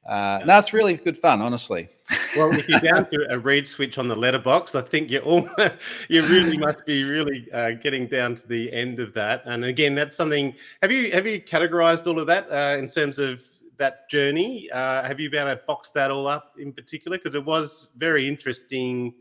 Uh, 0.05 0.43
no, 0.45 0.57
it's 0.57 0.73
really 0.73 0.95
good 0.95 1.17
fun, 1.17 1.41
honestly. 1.41 1.87
well, 2.35 2.51
if 2.51 2.67
you're 2.67 2.79
down 2.81 3.09
to 3.09 3.25
a 3.29 3.39
reed 3.39 3.65
switch 3.65 3.97
on 3.97 4.09
the 4.09 4.15
letterbox, 4.15 4.75
I 4.75 4.81
think 4.81 5.09
you 5.09 5.19
all 5.19 5.47
you 6.09 6.23
really 6.23 6.57
must 6.57 6.85
be 6.85 7.05
really 7.05 7.47
uh, 7.53 7.71
getting 7.71 8.07
down 8.07 8.35
to 8.35 8.45
the 8.45 8.71
end 8.73 8.99
of 8.99 9.13
that. 9.13 9.43
And 9.45 9.63
again, 9.63 9.95
that's 9.95 10.17
something. 10.17 10.53
Have 10.81 10.91
you 10.91 11.11
have 11.13 11.25
you 11.25 11.41
categorized 11.41 12.05
all 12.05 12.19
of 12.19 12.27
that 12.27 12.47
uh, 12.51 12.77
in 12.77 12.89
terms 12.89 13.17
of 13.17 13.41
that 13.83 14.09
journey? 14.09 14.69
Uh, 14.71 15.03
have 15.03 15.19
you 15.19 15.29
been 15.29 15.47
able 15.47 15.59
to 15.59 15.65
box 15.67 15.91
that 15.91 16.09
all 16.09 16.27
up 16.27 16.53
in 16.57 16.71
particular? 16.71 17.17
Because 17.17 17.35
it 17.35 17.45
was 17.45 17.89
very 17.97 18.27
interesting 18.27 19.13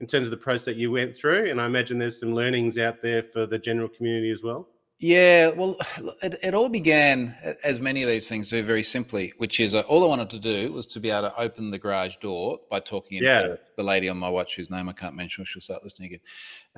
in 0.00 0.06
terms 0.06 0.26
of 0.26 0.30
the 0.30 0.36
process 0.36 0.64
that 0.64 0.76
you 0.76 0.90
went 0.90 1.14
through, 1.14 1.50
and 1.50 1.60
I 1.60 1.66
imagine 1.66 1.98
there's 1.98 2.20
some 2.20 2.34
learnings 2.34 2.78
out 2.78 3.02
there 3.02 3.22
for 3.22 3.46
the 3.46 3.58
general 3.58 3.88
community 3.88 4.30
as 4.30 4.42
well. 4.42 4.68
Yeah, 4.98 5.48
well, 5.48 5.76
it, 6.22 6.38
it 6.42 6.54
all 6.54 6.68
began, 6.68 7.34
as 7.64 7.80
many 7.80 8.02
of 8.02 8.08
these 8.10 8.28
things 8.28 8.48
do, 8.48 8.62
very 8.62 8.82
simply, 8.82 9.32
which 9.38 9.58
is 9.58 9.74
uh, 9.74 9.80
all 9.88 10.04
I 10.04 10.06
wanted 10.06 10.28
to 10.30 10.38
do 10.38 10.72
was 10.72 10.84
to 10.86 11.00
be 11.00 11.10
able 11.10 11.30
to 11.30 11.40
open 11.40 11.70
the 11.70 11.78
garage 11.78 12.16
door 12.16 12.60
by 12.70 12.80
talking 12.80 13.16
into 13.16 13.28
yeah. 13.28 13.56
the 13.76 13.82
lady 13.82 14.10
on 14.10 14.18
my 14.18 14.28
watch 14.28 14.56
whose 14.56 14.70
name 14.70 14.90
I 14.90 14.92
can't 14.92 15.14
mention, 15.14 15.46
she'll 15.46 15.62
start 15.62 15.82
listening 15.82 16.08
again. 16.08 16.20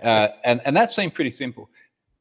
Uh, 0.01 0.29
and, 0.45 0.61
and 0.65 0.77
that 0.77 0.91
seemed 0.91 1.15
pretty 1.15 1.31
simple. 1.31 1.69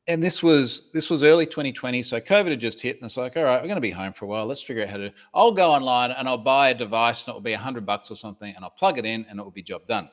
And 0.07 0.21
this 0.21 0.41
was 0.41 0.89
this 0.91 1.09
was 1.09 1.23
early 1.23 1.45
2020, 1.45 2.01
so 2.01 2.19
COVID 2.19 2.49
had 2.49 2.59
just 2.59 2.81
hit, 2.81 2.95
and 2.97 3.05
it's 3.05 3.17
like, 3.17 3.37
all 3.37 3.43
right, 3.43 3.61
we're 3.61 3.67
going 3.67 3.75
to 3.75 3.81
be 3.81 3.91
home 3.91 4.13
for 4.13 4.25
a 4.25 4.27
while. 4.27 4.45
Let's 4.47 4.63
figure 4.63 4.83
out 4.83 4.89
how 4.89 4.97
to. 4.97 5.13
I'll 5.33 5.51
go 5.51 5.71
online 5.71 6.11
and 6.11 6.27
I'll 6.27 6.39
buy 6.39 6.69
a 6.69 6.73
device, 6.73 7.25
and 7.25 7.33
it 7.33 7.35
will 7.35 7.41
be 7.41 7.53
a 7.53 7.57
hundred 7.59 7.85
bucks 7.85 8.09
or 8.09 8.15
something, 8.15 8.53
and 8.55 8.65
I'll 8.65 8.71
plug 8.71 8.97
it 8.97 9.05
in, 9.05 9.25
and 9.29 9.39
it 9.39 9.43
will 9.43 9.51
be 9.51 9.61
job 9.61 9.85
done. 9.87 10.09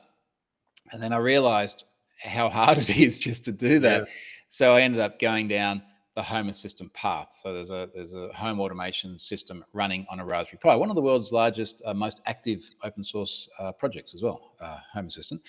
And 0.91 1.01
then 1.01 1.11
I 1.11 1.17
realized 1.17 1.85
how 2.21 2.49
hard 2.49 2.77
it 2.77 2.95
is 2.97 3.17
just 3.17 3.45
to 3.45 3.51
do 3.51 3.79
that. 3.79 4.01
Yeah. 4.01 4.13
So 4.47 4.75
I 4.75 4.81
ended 4.81 5.01
up 5.01 5.19
going 5.19 5.47
down 5.47 5.81
the 6.15 6.23
home 6.23 6.49
assistant 6.49 6.93
path. 6.93 7.39
So 7.41 7.53
there's 7.53 7.69
a 7.69 7.89
there's 7.93 8.13
a 8.13 8.29
home 8.33 8.59
automation 8.59 9.17
system 9.17 9.63
running 9.73 10.05
on 10.09 10.19
a 10.19 10.25
Raspberry 10.25 10.59
Pi, 10.59 10.75
one 10.75 10.89
of 10.89 10.95
the 10.95 11.01
world's 11.01 11.31
largest, 11.31 11.81
uh, 11.85 11.93
most 11.93 12.21
active 12.25 12.69
open 12.83 13.03
source 13.03 13.47
uh, 13.57 13.71
projects 13.71 14.13
as 14.13 14.21
well, 14.21 14.53
uh, 14.59 14.79
Home 14.93 15.07
Assistant. 15.07 15.41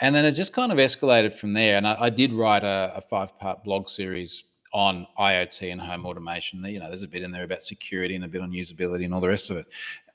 And 0.00 0.14
then 0.14 0.24
it 0.24 0.32
just 0.32 0.52
kind 0.52 0.72
of 0.72 0.78
escalated 0.78 1.32
from 1.32 1.52
there. 1.52 1.76
And 1.76 1.86
I, 1.86 1.96
I 2.00 2.10
did 2.10 2.32
write 2.32 2.64
a, 2.64 2.92
a 2.96 3.00
five 3.00 3.38
part 3.38 3.62
blog 3.64 3.88
series 3.88 4.44
on 4.72 5.06
IoT 5.18 5.70
and 5.70 5.80
home 5.80 6.04
automation. 6.04 6.64
You 6.64 6.80
know, 6.80 6.88
there's 6.88 7.04
a 7.04 7.08
bit 7.08 7.22
in 7.22 7.30
there 7.30 7.44
about 7.44 7.62
security 7.62 8.16
and 8.16 8.24
a 8.24 8.28
bit 8.28 8.42
on 8.42 8.50
usability 8.50 9.04
and 9.04 9.14
all 9.14 9.20
the 9.20 9.28
rest 9.28 9.50
of 9.50 9.56
it. 9.56 9.66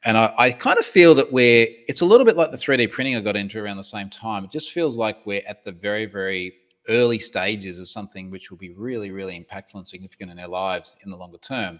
And 0.03 0.17
I, 0.17 0.33
I, 0.37 0.51
kind 0.51 0.77
of 0.77 0.85
feel 0.85 1.13
that 1.15 1.31
we're, 1.31 1.67
it's 1.87 2.01
a 2.01 2.05
little 2.05 2.25
bit 2.25 2.37
like 2.37 2.51
the 2.51 2.57
3D 2.57 2.91
printing 2.91 3.15
I 3.15 3.21
got 3.21 3.35
into 3.35 3.61
around 3.61 3.77
the 3.77 3.83
same 3.83 4.09
time. 4.09 4.45
It 4.45 4.51
just 4.51 4.71
feels 4.71 4.97
like 4.97 5.25
we're 5.25 5.41
at 5.47 5.63
the 5.63 5.71
very, 5.71 6.05
very 6.05 6.53
early 6.89 7.19
stages 7.19 7.79
of 7.79 7.87
something 7.87 8.29
which 8.29 8.49
will 8.49 8.57
be 8.57 8.71
really, 8.71 9.11
really 9.11 9.37
impactful 9.39 9.75
and 9.75 9.87
significant 9.87 10.31
in 10.31 10.39
our 10.39 10.47
lives 10.47 10.95
in 11.03 11.11
the 11.11 11.17
longer 11.17 11.37
term. 11.37 11.79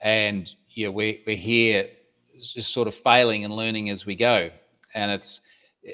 And 0.00 0.48
yeah, 0.70 0.88
we're, 0.88 1.16
we're 1.26 1.36
here 1.36 1.88
just 2.40 2.72
sort 2.72 2.88
of 2.88 2.94
failing 2.94 3.44
and 3.44 3.54
learning 3.54 3.90
as 3.90 4.06
we 4.06 4.14
go. 4.16 4.50
And 4.94 5.10
it's 5.10 5.42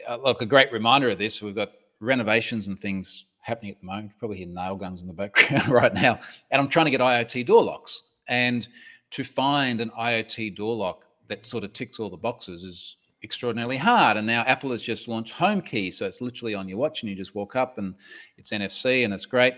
uh, 0.08 0.18
like 0.18 0.40
a 0.40 0.46
great 0.46 0.72
reminder 0.72 1.10
of 1.10 1.18
this. 1.18 1.42
We've 1.42 1.54
got 1.54 1.72
renovations 2.00 2.68
and 2.68 2.78
things 2.78 3.26
happening 3.40 3.72
at 3.72 3.80
the 3.80 3.86
moment. 3.86 4.10
You 4.10 4.14
probably 4.18 4.38
hear 4.38 4.46
nail 4.46 4.76
guns 4.76 5.02
in 5.02 5.08
the 5.08 5.14
background 5.14 5.68
right 5.68 5.92
now. 5.92 6.18
And 6.50 6.60
I'm 6.60 6.68
trying 6.68 6.86
to 6.86 6.90
get 6.90 7.00
IoT 7.00 7.46
door 7.46 7.62
locks. 7.62 8.10
And 8.28 8.66
to 9.10 9.24
find 9.24 9.80
an 9.80 9.90
IoT 9.90 10.56
door 10.56 10.74
lock 10.74 11.06
that 11.28 11.44
sort 11.44 11.64
of 11.64 11.72
ticks 11.72 12.00
all 12.00 12.10
the 12.10 12.16
boxes 12.16 12.64
is 12.64 12.96
extraordinarily 13.22 13.76
hard. 13.76 14.16
And 14.16 14.26
now 14.26 14.42
Apple 14.42 14.70
has 14.70 14.82
just 14.82 15.08
launched 15.08 15.32
Home 15.34 15.60
Key, 15.60 15.90
so 15.90 16.06
it's 16.06 16.20
literally 16.20 16.54
on 16.54 16.68
your 16.68 16.78
watch, 16.78 17.02
and 17.02 17.10
you 17.10 17.16
just 17.16 17.34
walk 17.34 17.56
up, 17.56 17.78
and 17.78 17.94
it's 18.36 18.50
NFC, 18.50 19.04
and 19.04 19.12
it's 19.12 19.26
great. 19.26 19.54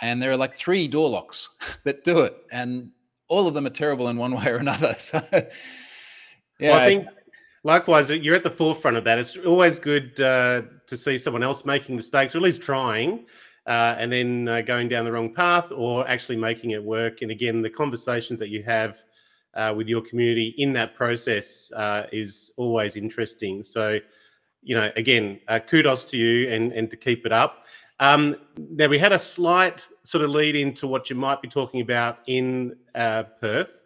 And 0.00 0.20
there 0.20 0.32
are 0.32 0.36
like 0.36 0.54
three 0.54 0.88
door 0.88 1.08
locks 1.08 1.78
that 1.84 2.04
do 2.04 2.20
it, 2.20 2.36
and 2.50 2.90
all 3.28 3.46
of 3.46 3.54
them 3.54 3.66
are 3.66 3.70
terrible 3.70 4.08
in 4.08 4.16
one 4.16 4.34
way 4.34 4.46
or 4.46 4.56
another. 4.56 4.94
So, 4.98 5.22
yeah, 6.60 6.70
well, 6.70 6.80
I 6.80 6.86
think 6.86 7.08
likewise, 7.64 8.10
you're 8.10 8.36
at 8.36 8.44
the 8.44 8.50
forefront 8.50 8.96
of 8.96 9.04
that. 9.04 9.18
It's 9.18 9.36
always 9.38 9.78
good 9.78 10.20
uh, 10.20 10.62
to 10.86 10.96
see 10.96 11.18
someone 11.18 11.42
else 11.42 11.64
making 11.64 11.96
mistakes, 11.96 12.34
or 12.34 12.38
at 12.38 12.44
least 12.44 12.60
trying. 12.60 13.26
Uh, 13.66 13.96
and 13.98 14.12
then 14.12 14.46
uh, 14.46 14.60
going 14.60 14.88
down 14.88 15.06
the 15.06 15.12
wrong 15.12 15.32
path 15.32 15.72
or 15.72 16.06
actually 16.06 16.36
making 16.36 16.72
it 16.72 16.84
work. 16.84 17.22
And 17.22 17.30
again, 17.30 17.62
the 17.62 17.70
conversations 17.70 18.38
that 18.38 18.50
you 18.50 18.62
have 18.62 19.02
uh, 19.54 19.72
with 19.74 19.88
your 19.88 20.02
community 20.02 20.54
in 20.58 20.74
that 20.74 20.94
process 20.94 21.72
uh, 21.72 22.06
is 22.12 22.52
always 22.58 22.96
interesting. 22.96 23.64
So, 23.64 23.98
you 24.62 24.76
know, 24.76 24.90
again, 24.96 25.40
uh, 25.48 25.60
kudos 25.60 26.04
to 26.06 26.18
you 26.18 26.50
and, 26.50 26.72
and 26.72 26.90
to 26.90 26.96
keep 26.96 27.24
it 27.24 27.32
up. 27.32 27.64
Um, 28.00 28.36
now, 28.58 28.88
we 28.88 28.98
had 28.98 29.12
a 29.12 29.18
slight 29.18 29.88
sort 30.02 30.24
of 30.24 30.30
lead 30.30 30.56
into 30.56 30.86
what 30.86 31.08
you 31.08 31.16
might 31.16 31.40
be 31.40 31.48
talking 31.48 31.80
about 31.80 32.18
in 32.26 32.76
Perth. 32.94 33.83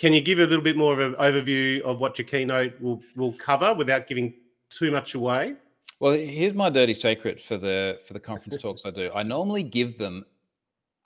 Can 0.00 0.14
you 0.14 0.22
give 0.22 0.38
a 0.38 0.46
little 0.46 0.64
bit 0.64 0.78
more 0.78 0.98
of 0.98 1.00
an 1.00 1.12
overview 1.20 1.82
of 1.82 2.00
what 2.00 2.18
your 2.18 2.26
keynote 2.26 2.80
will, 2.80 3.02
will 3.16 3.34
cover 3.34 3.74
without 3.74 4.06
giving 4.06 4.32
too 4.70 4.90
much 4.90 5.14
away? 5.14 5.56
Well, 6.00 6.12
here's 6.12 6.54
my 6.54 6.70
dirty 6.70 6.94
secret 6.94 7.38
for 7.38 7.58
the 7.58 8.00
for 8.06 8.14
the 8.14 8.20
conference 8.20 8.56
talks 8.62 8.86
I 8.86 8.90
do. 8.90 9.10
I 9.14 9.22
normally 9.22 9.62
give 9.62 9.98
them 9.98 10.24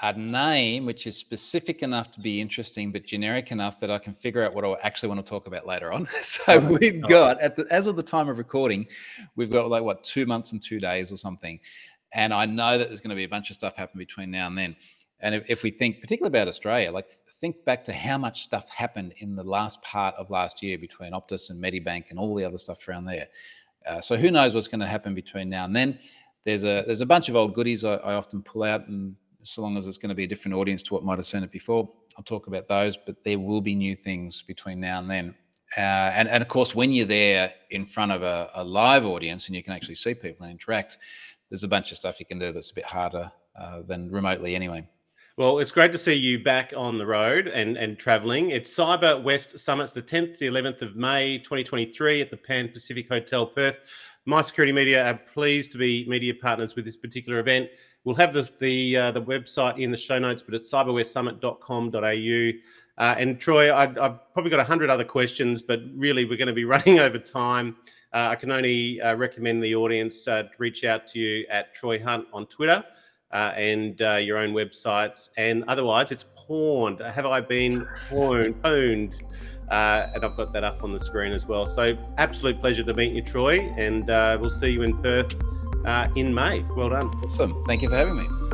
a 0.00 0.12
name 0.12 0.86
which 0.86 1.08
is 1.08 1.16
specific 1.16 1.82
enough 1.82 2.12
to 2.12 2.20
be 2.20 2.40
interesting, 2.40 2.92
but 2.92 3.02
generic 3.04 3.50
enough 3.50 3.80
that 3.80 3.90
I 3.90 3.98
can 3.98 4.12
figure 4.12 4.44
out 4.44 4.54
what 4.54 4.64
I 4.64 4.76
actually 4.82 5.08
want 5.08 5.26
to 5.26 5.28
talk 5.28 5.48
about 5.48 5.66
later 5.66 5.92
on. 5.92 6.06
so 6.22 6.60
we've 6.60 7.02
got, 7.02 7.40
at 7.40 7.56
the, 7.56 7.66
as 7.70 7.88
of 7.88 7.96
the 7.96 8.02
time 8.02 8.28
of 8.28 8.38
recording, 8.38 8.86
we've 9.34 9.50
got 9.50 9.68
like 9.68 9.82
what 9.82 10.04
two 10.04 10.24
months 10.24 10.52
and 10.52 10.62
two 10.62 10.78
days 10.78 11.10
or 11.10 11.16
something, 11.16 11.58
and 12.12 12.32
I 12.32 12.46
know 12.46 12.78
that 12.78 12.88
there's 12.88 13.00
going 13.00 13.10
to 13.10 13.16
be 13.16 13.24
a 13.24 13.28
bunch 13.28 13.50
of 13.50 13.54
stuff 13.54 13.74
happen 13.74 13.98
between 13.98 14.30
now 14.30 14.46
and 14.46 14.56
then. 14.56 14.76
And 15.24 15.34
if, 15.34 15.50
if 15.50 15.62
we 15.62 15.70
think 15.70 16.02
particularly 16.02 16.28
about 16.28 16.48
Australia, 16.48 16.92
like 16.92 17.06
think 17.06 17.64
back 17.64 17.82
to 17.84 17.94
how 17.94 18.18
much 18.18 18.42
stuff 18.42 18.68
happened 18.68 19.14
in 19.18 19.34
the 19.34 19.42
last 19.42 19.82
part 19.82 20.14
of 20.16 20.28
last 20.30 20.62
year 20.62 20.76
between 20.76 21.12
Optus 21.12 21.48
and 21.48 21.62
Medibank 21.62 22.10
and 22.10 22.18
all 22.18 22.34
the 22.34 22.44
other 22.44 22.58
stuff 22.58 22.86
around 22.86 23.06
there. 23.06 23.28
Uh, 23.86 24.02
so 24.02 24.16
who 24.16 24.30
knows 24.30 24.54
what's 24.54 24.68
going 24.68 24.80
to 24.80 24.86
happen 24.86 25.14
between 25.14 25.48
now 25.48 25.64
and 25.64 25.74
then? 25.74 25.98
There's 26.44 26.64
a 26.64 26.84
there's 26.86 27.00
a 27.00 27.06
bunch 27.06 27.30
of 27.30 27.36
old 27.36 27.54
goodies 27.54 27.84
I, 27.84 27.94
I 27.94 28.14
often 28.14 28.42
pull 28.42 28.64
out 28.64 28.86
and 28.86 29.16
so 29.42 29.62
long 29.62 29.78
as 29.78 29.86
it's 29.86 29.98
going 29.98 30.10
to 30.10 30.14
be 30.14 30.24
a 30.24 30.26
different 30.26 30.54
audience 30.54 30.82
to 30.82 30.94
what 30.94 31.04
might 31.04 31.16
have 31.16 31.26
seen 31.26 31.42
it 31.42 31.50
before. 31.50 31.90
I'll 32.16 32.24
talk 32.24 32.46
about 32.46 32.68
those, 32.68 32.96
but 32.96 33.24
there 33.24 33.38
will 33.38 33.60
be 33.60 33.74
new 33.74 33.96
things 33.96 34.42
between 34.42 34.80
now 34.80 34.98
and 34.98 35.10
then. 35.10 35.34
Uh, 35.76 35.80
and, 35.80 36.28
and 36.28 36.42
of 36.42 36.48
course, 36.48 36.74
when 36.74 36.92
you're 36.92 37.06
there 37.06 37.52
in 37.70 37.84
front 37.84 38.12
of 38.12 38.22
a, 38.22 38.50
a, 38.54 38.62
live 38.62 39.04
audience 39.04 39.48
and 39.48 39.56
you 39.56 39.62
can 39.62 39.72
actually 39.72 39.96
see 39.96 40.14
people 40.14 40.44
and 40.44 40.52
interact, 40.52 40.98
there's 41.50 41.64
a 41.64 41.68
bunch 41.68 41.90
of 41.90 41.96
stuff 41.96 42.20
you 42.20 42.26
can 42.26 42.38
do 42.38 42.52
that's 42.52 42.70
a 42.70 42.74
bit 42.74 42.84
harder 42.84 43.32
uh, 43.58 43.82
than 43.82 44.10
remotely 44.10 44.54
anyway. 44.54 44.86
Well, 45.36 45.58
it's 45.58 45.72
great 45.72 45.90
to 45.90 45.98
see 45.98 46.14
you 46.14 46.44
back 46.44 46.72
on 46.76 46.96
the 46.96 47.06
road 47.06 47.48
and, 47.48 47.76
and 47.76 47.98
traveling. 47.98 48.50
It's 48.50 48.72
Cyber 48.72 49.20
West 49.20 49.58
Summits, 49.58 49.90
the 49.90 50.00
10th 50.00 50.38
to 50.38 50.48
11th 50.48 50.82
of 50.82 50.94
May 50.94 51.38
2023 51.38 52.20
at 52.20 52.30
the 52.30 52.36
Pan 52.36 52.68
Pacific 52.68 53.08
Hotel, 53.08 53.44
Perth. 53.44 53.80
MySecurity 54.28 54.72
Media 54.72 55.10
are 55.10 55.18
pleased 55.18 55.72
to 55.72 55.78
be 55.78 56.06
media 56.08 56.34
partners 56.40 56.76
with 56.76 56.84
this 56.84 56.96
particular 56.96 57.40
event. 57.40 57.68
We'll 58.04 58.14
have 58.14 58.32
the 58.32 58.48
the, 58.60 58.96
uh, 58.96 59.10
the 59.10 59.22
website 59.22 59.80
in 59.80 59.90
the 59.90 59.96
show 59.96 60.20
notes, 60.20 60.40
but 60.40 60.54
it's 60.54 60.72
cyberwestsummit.com.au. 60.72 62.52
Uh, 62.96 63.14
and 63.18 63.40
Troy, 63.40 63.74
I, 63.74 63.86
have 63.86 64.32
probably 64.34 64.52
got 64.52 64.60
a 64.60 64.64
hundred 64.64 64.88
other 64.88 65.02
questions, 65.02 65.62
but 65.62 65.80
really 65.96 66.26
we're 66.26 66.38
going 66.38 66.46
to 66.46 66.54
be 66.54 66.64
running 66.76 67.00
over 67.00 67.18
time. 67.18 67.74
Uh, 68.12 68.28
I 68.30 68.36
can 68.36 68.52
only 68.52 69.00
uh, 69.00 69.16
recommend 69.16 69.64
the 69.64 69.74
audience 69.74 70.28
uh, 70.28 70.44
reach 70.58 70.84
out 70.84 71.08
to 71.08 71.18
you 71.18 71.44
at 71.50 71.74
Troy 71.74 72.00
Hunt 72.00 72.28
on 72.32 72.46
Twitter 72.46 72.84
uh, 73.34 73.52
and 73.56 74.00
your 74.24 74.38
own 74.38 74.52
websites. 74.54 75.28
And 75.36 75.64
otherwise, 75.68 76.10
it's 76.10 76.24
pawned. 76.34 77.00
Have 77.00 77.26
I 77.26 77.40
been 77.40 77.86
pawned? 78.08 78.62
Pawned. 78.62 79.22
and 79.70 80.24
I've 80.24 80.36
got 80.36 80.52
that 80.54 80.64
up 80.64 80.82
on 80.82 80.92
the 80.92 81.00
screen 81.00 81.32
as 81.32 81.46
well. 81.46 81.66
So, 81.66 81.96
absolute 82.16 82.58
pleasure 82.58 82.84
to 82.84 82.94
meet 82.94 83.12
you, 83.12 83.22
Troy. 83.22 83.60
And 83.76 84.06
we'll 84.40 84.50
see 84.50 84.70
you 84.70 84.82
in 84.82 84.96
Perth 85.02 85.34
uh, 85.84 86.08
in 86.16 86.34
May. 86.34 86.62
Well 86.76 86.90
done. 86.90 87.08
Awesome. 87.24 87.62
Thank 87.66 87.82
you 87.82 87.88
for 87.88 87.96
having 87.96 88.16
me. 88.16 88.53